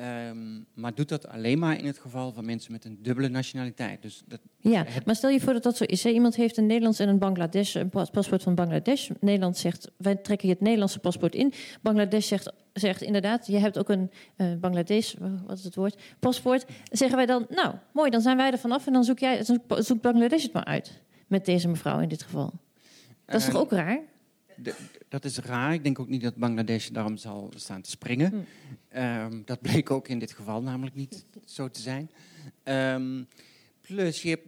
Um, 0.00 0.66
maar 0.74 0.94
doet 0.94 1.08
dat 1.08 1.28
alleen 1.28 1.58
maar 1.58 1.78
in 1.78 1.86
het 1.86 1.98
geval 1.98 2.32
van 2.32 2.44
mensen 2.44 2.72
met 2.72 2.84
een 2.84 2.98
dubbele 3.02 3.28
nationaliteit. 3.28 4.02
Dus 4.02 4.22
dat, 4.26 4.40
ja, 4.58 4.86
maar 5.04 5.16
stel 5.16 5.30
je 5.30 5.40
voor 5.40 5.52
dat 5.52 5.62
dat 5.62 5.76
zo 5.76 5.84
is. 5.84 6.02
Hè? 6.04 6.10
Iemand 6.10 6.34
heeft 6.34 6.56
een 6.56 6.66
Nederlands 6.66 6.98
en 6.98 7.08
een 7.08 7.18
Bangladesh, 7.18 7.74
een 7.74 7.90
paspoort 7.90 8.42
van 8.42 8.54
Bangladesh. 8.54 9.10
Nederland 9.20 9.56
zegt, 9.56 9.90
wij 9.96 10.14
trekken 10.14 10.48
je 10.48 10.54
het 10.54 10.62
Nederlandse 10.62 10.98
paspoort 10.98 11.34
in. 11.34 11.52
Bangladesh 11.82 12.28
zegt, 12.28 12.52
zegt 12.72 13.02
inderdaad, 13.02 13.46
je 13.46 13.58
hebt 13.58 13.78
ook 13.78 13.88
een 13.88 14.10
uh, 14.36 14.54
Bangladesh, 14.54 15.14
wat 15.46 15.58
is 15.58 15.64
het 15.64 15.74
woord, 15.74 16.02
paspoort. 16.18 16.64
Zeggen 16.90 17.16
wij 17.16 17.26
dan, 17.26 17.46
nou, 17.48 17.74
mooi, 17.92 18.10
dan 18.10 18.20
zijn 18.20 18.36
wij 18.36 18.50
er 18.50 18.58
vanaf 18.58 18.86
en 18.86 18.92
dan 18.92 19.04
zoek 19.04 19.18
jij, 19.18 19.44
zoekt 19.68 20.00
Bangladesh 20.00 20.42
het 20.42 20.52
maar 20.52 20.64
uit. 20.64 21.02
Met 21.26 21.44
deze 21.44 21.68
mevrouw 21.68 22.00
in 22.00 22.08
dit 22.08 22.22
geval. 22.22 22.52
Dat 23.24 23.40
is 23.40 23.46
uh, 23.46 23.52
toch 23.52 23.60
ook 23.60 23.72
raar? 23.72 24.00
De, 24.56 24.74
dat 25.08 25.24
is 25.24 25.38
raar. 25.38 25.72
Ik 25.72 25.82
denk 25.82 25.98
ook 25.98 26.08
niet 26.08 26.22
dat 26.22 26.36
Bangladesh 26.36 26.88
daarom 26.88 27.16
zal 27.16 27.52
staan 27.56 27.80
te 27.80 27.90
springen. 27.90 28.46
Hm. 28.90 28.98
Um, 28.98 29.42
dat 29.44 29.60
bleek 29.60 29.90
ook 29.90 30.08
in 30.08 30.18
dit 30.18 30.32
geval 30.32 30.62
namelijk 30.62 30.94
niet 30.94 31.24
zo 31.44 31.68
te 31.68 31.80
zijn. 31.80 32.10
Um, 32.64 33.26
plus, 33.80 34.22
je 34.22 34.38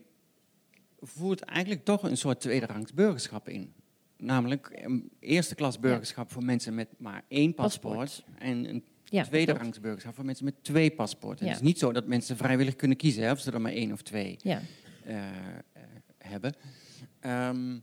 voert 1.00 1.40
eigenlijk 1.40 1.84
toch 1.84 2.02
een 2.02 2.16
soort 2.16 2.40
tweederangs 2.40 2.92
burgerschap 2.92 3.48
in. 3.48 3.72
Namelijk 4.16 4.70
een 4.74 5.10
eerste 5.20 5.54
klas 5.54 5.80
burgerschap 5.80 6.26
ja. 6.26 6.32
voor 6.32 6.44
mensen 6.44 6.74
met 6.74 6.88
maar 6.98 7.24
één 7.28 7.54
paspoort. 7.54 7.96
paspoort. 7.96 8.38
En 8.38 8.68
een 8.68 8.84
ja, 9.04 9.22
tweede 9.22 9.52
rangs 9.52 9.80
burgerschap 9.80 10.14
voor 10.14 10.24
mensen 10.24 10.44
met 10.44 10.54
twee 10.62 10.90
paspoorten. 10.90 11.46
Ja. 11.46 11.52
Het 11.52 11.60
is 11.60 11.66
niet 11.66 11.78
zo 11.78 11.92
dat 11.92 12.06
mensen 12.06 12.36
vrijwillig 12.36 12.76
kunnen 12.76 12.96
kiezen 12.96 13.22
hè, 13.22 13.30
of 13.30 13.40
ze 13.40 13.52
er 13.52 13.60
maar 13.60 13.72
één 13.72 13.92
of 13.92 14.02
twee 14.02 14.36
ja. 14.42 14.60
uh, 15.06 15.16
uh, 15.16 15.22
hebben. 16.18 16.54
Um, 17.26 17.82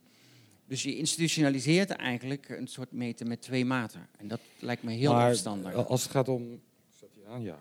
dus 0.73 0.83
je 0.83 0.97
institutionaliseert 0.97 1.89
eigenlijk 1.89 2.49
een 2.49 2.67
soort 2.67 2.91
meten 2.91 3.27
met 3.27 3.41
twee 3.41 3.65
maten. 3.65 4.07
En 4.17 4.27
dat 4.27 4.39
lijkt 4.59 4.83
me 4.83 4.91
heel 4.91 5.13
maar 5.13 5.27
verstandig. 5.27 5.73
Als 5.73 6.03
het 6.03 6.11
gaat 6.11 6.29
om. 6.29 6.61
Zet 6.99 7.09
je 7.13 7.25
aan? 7.29 7.41
Ja. 7.41 7.57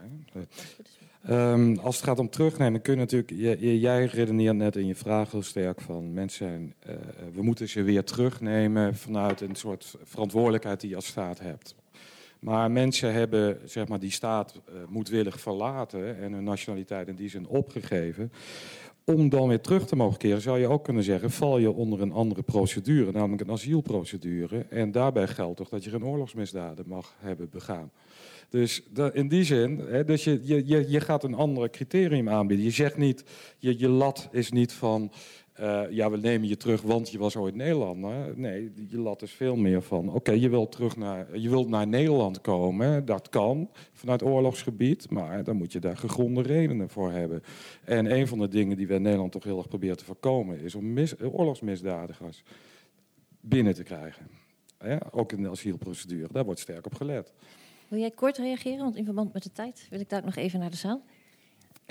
Um, 1.53 1.79
als 1.79 1.97
het 1.97 2.05
gaat 2.05 2.19
om 2.19 2.31
terugnemen, 2.31 2.83
kun 2.83 2.93
je 2.93 2.99
natuurlijk. 2.99 3.31
Je, 3.61 3.81
jij 3.81 4.05
redeneert 4.05 4.57
net 4.57 4.77
in 4.77 4.87
je 4.87 4.95
vraag 4.95 5.31
heel 5.31 5.43
sterk 5.43 5.81
van 5.81 6.13
mensen 6.13 6.49
zijn. 6.49 6.75
Uh, 6.89 6.95
we 7.35 7.43
moeten 7.43 7.69
ze 7.69 7.83
weer 7.83 8.05
terugnemen 8.05 8.97
vanuit 8.97 9.41
een 9.41 9.57
soort 9.57 9.95
verantwoordelijkheid 10.03 10.81
die 10.81 10.91
je 10.91 10.97
als 10.97 11.07
staat 11.07 11.41
hebt. 11.41 11.75
Maar 12.39 12.71
mensen 12.71 13.13
hebben 13.13 13.61
zeg 13.65 13.89
maar, 13.89 14.01
die 14.01 14.11
staat 14.11 14.55
uh, 14.55 14.75
moedwillig 14.89 15.41
verlaten 15.41 16.19
en 16.19 16.33
hun 16.33 16.45
nationaliteit 16.45 17.09
in 17.09 17.17
die 17.17 17.29
zin 17.29 17.47
opgegeven 17.47 18.33
om 19.05 19.29
dan 19.29 19.49
weer 19.49 19.61
terug 19.61 19.87
te 19.87 19.97
mogen 19.97 20.19
keren, 20.19 20.41
zou 20.41 20.59
je 20.59 20.69
ook 20.69 20.85
kunnen 20.85 21.03
zeggen, 21.03 21.31
val 21.31 21.59
je 21.59 21.71
onder 21.71 22.01
een 22.01 22.13
andere 22.13 22.43
procedure, 22.43 23.13
namelijk 23.13 23.43
een 23.43 23.51
asielprocedure. 23.51 24.67
En 24.71 24.93
daarbij 24.93 25.29
geldt 25.29 25.57
toch 25.57 25.69
dat 25.69 25.85
je 25.85 25.91
geen 25.91 26.05
oorlogsmisdaden 26.05 26.85
mag 26.89 27.15
hebben 27.19 27.49
begaan. 27.51 27.91
Dus 28.49 28.83
in 29.13 29.29
die 29.29 29.45
zin, 29.45 29.85
dus 30.07 30.25
je, 30.25 30.41
je, 30.45 30.91
je 30.91 31.01
gaat 31.01 31.25
een 31.25 31.35
ander 31.35 31.71
criterium 31.71 32.29
aanbieden. 32.29 32.67
Je 32.67 32.73
zegt 32.73 32.97
niet, 32.97 33.25
je, 33.59 33.79
je 33.79 33.89
lat 33.89 34.29
is 34.33 34.51
niet 34.51 34.73
van 34.73 35.13
uh, 35.61 35.83
ja, 35.91 36.11
we 36.11 36.17
nemen 36.17 36.49
je 36.49 36.57
terug, 36.57 36.83
want 36.83 37.11
je 37.11 37.19
was 37.19 37.37
ooit 37.37 37.55
Nederlander. 37.55 38.39
Nee, 38.39 38.73
je 38.89 38.99
lat 38.99 39.23
is 39.23 39.33
veel 39.33 39.57
meer 39.57 39.83
van, 39.83 40.13
oké, 40.13 40.33
je 40.33 40.49
wilt 40.49 40.73
terug 40.73 40.97
naar, 40.97 41.39
je 41.39 41.49
wilt 41.49 41.69
naar 41.69 41.87
Nederland 41.87 42.41
komen. 42.41 43.05
Dat 43.05 43.29
kan 43.29 43.71
vanuit 43.93 44.23
oorlogsgebied, 44.23 45.11
maar 45.11 45.45
dan 45.45 45.57
moet 45.57 45.73
je 45.73 45.81
daar 45.81 45.97
gegronde 45.97 46.43
redenen 46.43 46.89
voor 46.89 47.11
hebben. 47.11 47.43
En 47.85 48.13
een 48.13 48.29
van 48.29 48.39
de 48.39 48.49
dingen 48.49 48.77
die 48.77 48.87
we 48.87 48.95
in 48.95 49.03
Nederland 49.03 49.33
toch 49.33 49.45
heel 49.45 49.59
erg 49.59 49.69
proberen 49.69 49.97
te 49.97 50.05
voorkomen, 50.05 50.61
is 50.61 50.75
om 50.75 50.93
mis, 50.93 51.21
oorlogsmisdadigers 51.21 52.43
binnen 53.41 53.75
te 53.75 53.83
krijgen. 53.83 54.27
Ja, 54.81 55.01
ook 55.11 55.33
in 55.33 55.43
de 55.43 55.51
asielprocedure, 55.51 56.29
daar 56.33 56.45
wordt 56.45 56.61
sterk 56.61 56.87
op 56.87 56.95
gelet. 56.95 57.33
Wil 57.89 58.01
jij 58.01 58.11
kort 58.11 58.39
reageren? 58.39 58.79
Want 58.79 58.97
in 58.97 59.05
verband 59.05 59.33
met 59.33 59.43
de 59.43 59.53
tijd 59.53 59.87
wil 59.91 60.01
ik 60.01 60.09
daar 60.09 60.25
nog 60.25 60.37
even 60.37 60.61
naar 60.61 60.71
de 60.71 60.77
zaal. 60.77 61.03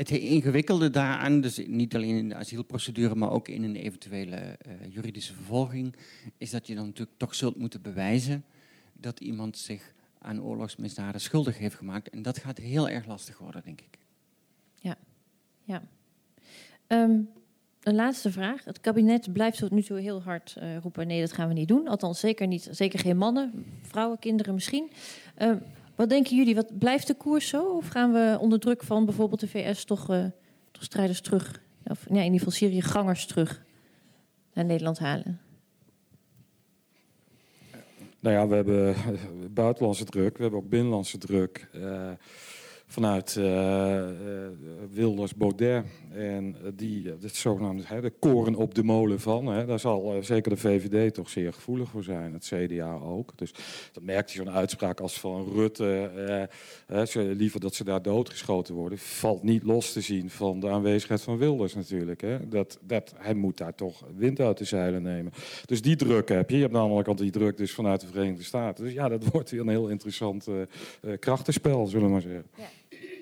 Het 0.01 0.11
ingewikkelde 0.11 0.89
daaraan, 0.89 1.41
dus 1.41 1.57
niet 1.67 1.95
alleen 1.95 2.15
in 2.15 2.29
de 2.29 2.35
asielprocedure, 2.35 3.15
maar 3.15 3.31
ook 3.31 3.47
in 3.47 3.63
een 3.63 3.75
eventuele 3.75 4.57
uh, 4.67 4.73
juridische 4.93 5.33
vervolging, 5.33 5.95
is 6.37 6.49
dat 6.49 6.67
je 6.67 6.75
dan 6.75 6.85
natuurlijk 6.85 7.17
toch 7.17 7.35
zult 7.35 7.55
moeten 7.55 7.81
bewijzen 7.81 8.45
dat 8.93 9.19
iemand 9.19 9.57
zich 9.57 9.93
aan 10.19 10.41
oorlogsmisdaden 10.41 11.21
schuldig 11.21 11.57
heeft 11.57 11.75
gemaakt. 11.75 12.09
En 12.09 12.21
dat 12.21 12.37
gaat 12.37 12.57
heel 12.57 12.89
erg 12.89 13.05
lastig 13.05 13.37
worden, 13.37 13.61
denk 13.65 13.81
ik. 13.81 13.97
Ja, 14.75 14.97
ja. 15.63 15.83
Um, 16.87 17.29
een 17.81 17.95
laatste 17.95 18.31
vraag. 18.31 18.63
Het 18.63 18.79
kabinet 18.79 19.33
blijft 19.33 19.57
tot 19.57 19.71
nu 19.71 19.81
toe 19.81 19.99
heel 19.99 20.21
hard 20.21 20.55
uh, 20.57 20.77
roepen: 20.77 21.07
nee, 21.07 21.19
dat 21.19 21.33
gaan 21.33 21.47
we 21.47 21.53
niet 21.53 21.67
doen. 21.67 21.87
Althans, 21.87 22.19
zeker 22.19 22.47
niet. 22.47 22.67
Zeker 22.71 22.99
geen 22.99 23.17
mannen, 23.17 23.65
vrouwen, 23.81 24.19
kinderen 24.19 24.53
misschien. 24.53 24.91
Um, 25.37 25.61
wat 25.95 26.09
denken 26.09 26.35
jullie? 26.35 26.55
Wat, 26.55 26.77
blijft 26.79 27.07
de 27.07 27.13
koers 27.13 27.47
zo? 27.47 27.63
Of 27.63 27.87
gaan 27.87 28.11
we 28.11 28.37
onder 28.39 28.59
druk 28.59 28.83
van 28.83 29.05
bijvoorbeeld 29.05 29.39
de 29.39 29.47
VS 29.47 29.83
toch, 29.83 30.11
uh, 30.11 30.25
toch 30.71 30.83
strijders 30.83 31.21
terug? 31.21 31.61
Of 31.83 32.05
ja, 32.09 32.15
in 32.15 32.23
ieder 32.23 32.37
geval 32.37 32.53
Syrië 32.53 32.81
gangers 32.81 33.25
terug 33.25 33.63
naar 34.53 34.65
Nederland 34.65 34.99
halen? 34.99 35.39
Nou 38.19 38.35
ja, 38.35 38.47
we 38.47 38.55
hebben 38.55 38.95
buitenlandse 39.53 40.05
druk, 40.05 40.37
we 40.37 40.41
hebben 40.41 40.59
ook 40.59 40.69
binnenlandse 40.69 41.17
druk 41.17 41.69
vanuit 42.91 43.35
uh, 43.39 44.03
Wilders 44.91 45.35
Baudet. 45.35 45.83
En 46.13 46.55
die, 46.75 47.13
het 47.21 47.35
zogenaamde 47.35 48.01
de 48.01 48.13
koren 48.19 48.55
op 48.55 48.75
de 48.75 48.83
molen 48.83 49.19
van. 49.19 49.45
Daar 49.45 49.79
zal 49.79 50.17
zeker 50.21 50.51
de 50.51 50.57
VVD 50.57 51.13
toch 51.13 51.29
zeer 51.29 51.53
gevoelig 51.53 51.89
voor 51.89 52.03
zijn. 52.03 52.33
Het 52.33 52.51
CDA 52.53 52.93
ook. 52.93 53.37
Dus 53.37 53.53
dat 53.91 54.03
merkt 54.03 54.31
je 54.31 54.37
zo'n 54.37 54.51
uitspraak 54.51 54.99
als 54.99 55.19
van 55.19 55.47
Rutte. 55.53 56.49
Liever 57.13 57.59
dat 57.59 57.75
ze 57.75 57.83
daar 57.83 58.01
doodgeschoten 58.01 58.75
worden. 58.75 58.97
Valt 58.97 59.43
niet 59.43 59.63
los 59.63 59.93
te 59.93 60.01
zien 60.01 60.29
van 60.29 60.59
de 60.59 60.69
aanwezigheid 60.69 61.21
van 61.21 61.37
Wilders 61.37 61.75
natuurlijk. 61.75 62.23
Dat, 62.51 62.79
dat, 62.81 63.13
hij 63.17 63.33
moet 63.33 63.57
daar 63.57 63.75
toch 63.75 64.05
wind 64.15 64.39
uit 64.39 64.57
de 64.57 64.65
zeilen 64.65 65.01
nemen. 65.01 65.31
Dus 65.65 65.81
die 65.81 65.95
druk 65.95 66.29
heb 66.29 66.49
je. 66.49 66.55
Je 66.55 66.61
hebt 66.61 66.73
namelijk 66.73 67.07
al 67.07 67.15
die 67.15 67.31
druk 67.31 67.57
dus 67.57 67.71
vanuit 67.71 68.01
de 68.01 68.07
Verenigde 68.07 68.43
Staten. 68.43 68.83
Dus 68.83 68.93
ja, 68.93 69.09
dat 69.09 69.25
wordt 69.31 69.51
weer 69.51 69.59
een 69.59 69.69
heel 69.69 69.87
interessant 69.87 70.47
krachtenspel, 71.19 71.87
zullen 71.87 72.05
we 72.05 72.11
maar 72.11 72.21
zeggen. 72.21 72.45
Ja. 72.57 72.63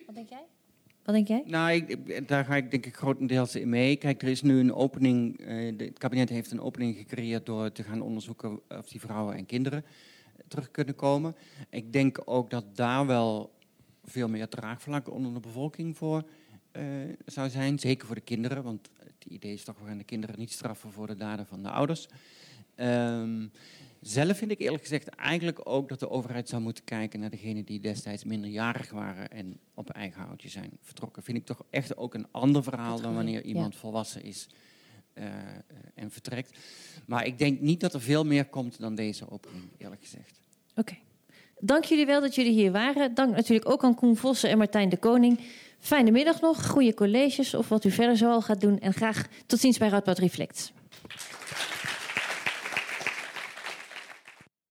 Wat 0.09 0.17
denk 0.17 0.29
jij? 0.29 0.45
Wat 1.03 1.15
denk 1.15 1.27
jij? 1.27 1.43
Nou, 1.45 1.71
ik, 1.71 2.27
daar 2.27 2.45
ga 2.45 2.55
ik 2.55 2.71
denk 2.71 2.85
ik 2.85 2.95
grotendeels 2.95 3.55
in 3.55 3.69
mee. 3.69 3.95
Kijk, 3.95 4.21
er 4.21 4.27
is 4.27 4.41
nu 4.41 4.59
een 4.59 4.73
opening. 4.73 5.39
Uh, 5.39 5.73
het 5.77 5.97
kabinet 5.97 6.29
heeft 6.29 6.51
een 6.51 6.61
opening 6.61 6.97
gecreëerd 6.97 7.45
door 7.45 7.71
te 7.71 7.83
gaan 7.83 8.01
onderzoeken 8.01 8.61
of 8.69 8.87
die 8.87 8.99
vrouwen 8.99 9.35
en 9.35 9.45
kinderen 9.45 9.85
terug 10.47 10.71
kunnen 10.71 10.95
komen. 10.95 11.35
Ik 11.69 11.93
denk 11.93 12.21
ook 12.25 12.49
dat 12.49 12.75
daar 12.75 13.05
wel 13.05 13.51
veel 14.03 14.29
meer 14.29 14.47
draagvlak 14.47 15.11
onder 15.11 15.33
de 15.33 15.39
bevolking 15.39 15.97
voor 15.97 16.23
uh, 16.71 16.83
zou 17.25 17.49
zijn. 17.49 17.79
Zeker 17.79 18.05
voor 18.05 18.15
de 18.15 18.21
kinderen, 18.21 18.63
want 18.63 18.89
het 18.99 19.25
idee 19.27 19.53
is 19.53 19.63
toch, 19.63 19.79
we 19.79 19.85
gaan 19.85 19.97
de 19.97 20.03
kinderen 20.03 20.39
niet 20.39 20.51
straffen 20.51 20.91
voor 20.91 21.07
de 21.07 21.15
daden 21.15 21.45
van 21.45 21.63
de 21.63 21.69
ouders. 21.69 22.07
Um, 22.75 23.51
zelf 24.01 24.37
vind 24.37 24.51
ik 24.51 24.59
eerlijk 24.59 24.81
gezegd 24.81 25.09
eigenlijk 25.09 25.59
ook 25.63 25.89
dat 25.89 25.99
de 25.99 26.09
overheid 26.09 26.49
zou 26.49 26.61
moeten 26.61 26.83
kijken 26.83 27.19
naar 27.19 27.29
degenen 27.29 27.65
die 27.65 27.79
destijds 27.79 28.23
minderjarig 28.23 28.91
waren 28.91 29.31
en 29.31 29.59
op 29.73 29.89
eigen 29.89 30.21
houtje 30.21 30.49
zijn 30.49 30.71
vertrokken. 30.81 31.23
Vind 31.23 31.37
ik 31.37 31.45
toch 31.45 31.63
echt 31.69 31.97
ook 31.97 32.13
een 32.13 32.27
ander 32.31 32.63
verhaal 32.63 33.01
dan 33.01 33.13
wanneer 33.13 33.43
iemand 33.43 33.75
volwassen 33.75 34.23
is 34.23 34.47
uh, 35.13 35.25
en 35.95 36.11
vertrekt. 36.11 36.57
Maar 37.05 37.25
ik 37.25 37.37
denk 37.37 37.59
niet 37.59 37.79
dat 37.79 37.93
er 37.93 38.01
veel 38.01 38.25
meer 38.25 38.45
komt 38.45 38.79
dan 38.79 38.95
deze 38.95 39.29
opening, 39.29 39.63
eerlijk 39.77 40.01
gezegd. 40.01 40.41
Oké. 40.75 40.97
Dank 41.59 41.83
jullie 41.83 42.05
wel 42.05 42.21
dat 42.21 42.35
jullie 42.35 42.51
hier 42.51 42.71
waren. 42.71 43.13
Dank 43.13 43.35
natuurlijk 43.35 43.69
ook 43.69 43.83
aan 43.83 43.95
Koen 43.95 44.15
Vossen 44.15 44.49
en 44.49 44.57
Martijn 44.57 44.89
de 44.89 44.97
Koning. 44.97 45.39
Fijne 45.79 46.11
middag 46.11 46.41
nog, 46.41 46.67
goede 46.67 46.93
colleges 46.93 47.53
of 47.53 47.69
wat 47.69 47.83
u 47.83 47.91
verder 47.91 48.17
zoal 48.17 48.41
gaat 48.41 48.61
doen. 48.61 48.79
En 48.79 48.93
graag 48.93 49.27
tot 49.45 49.59
ziens 49.59 49.77
bij 49.77 49.89
Radboud 49.89 50.17
Reflect. 50.17 50.71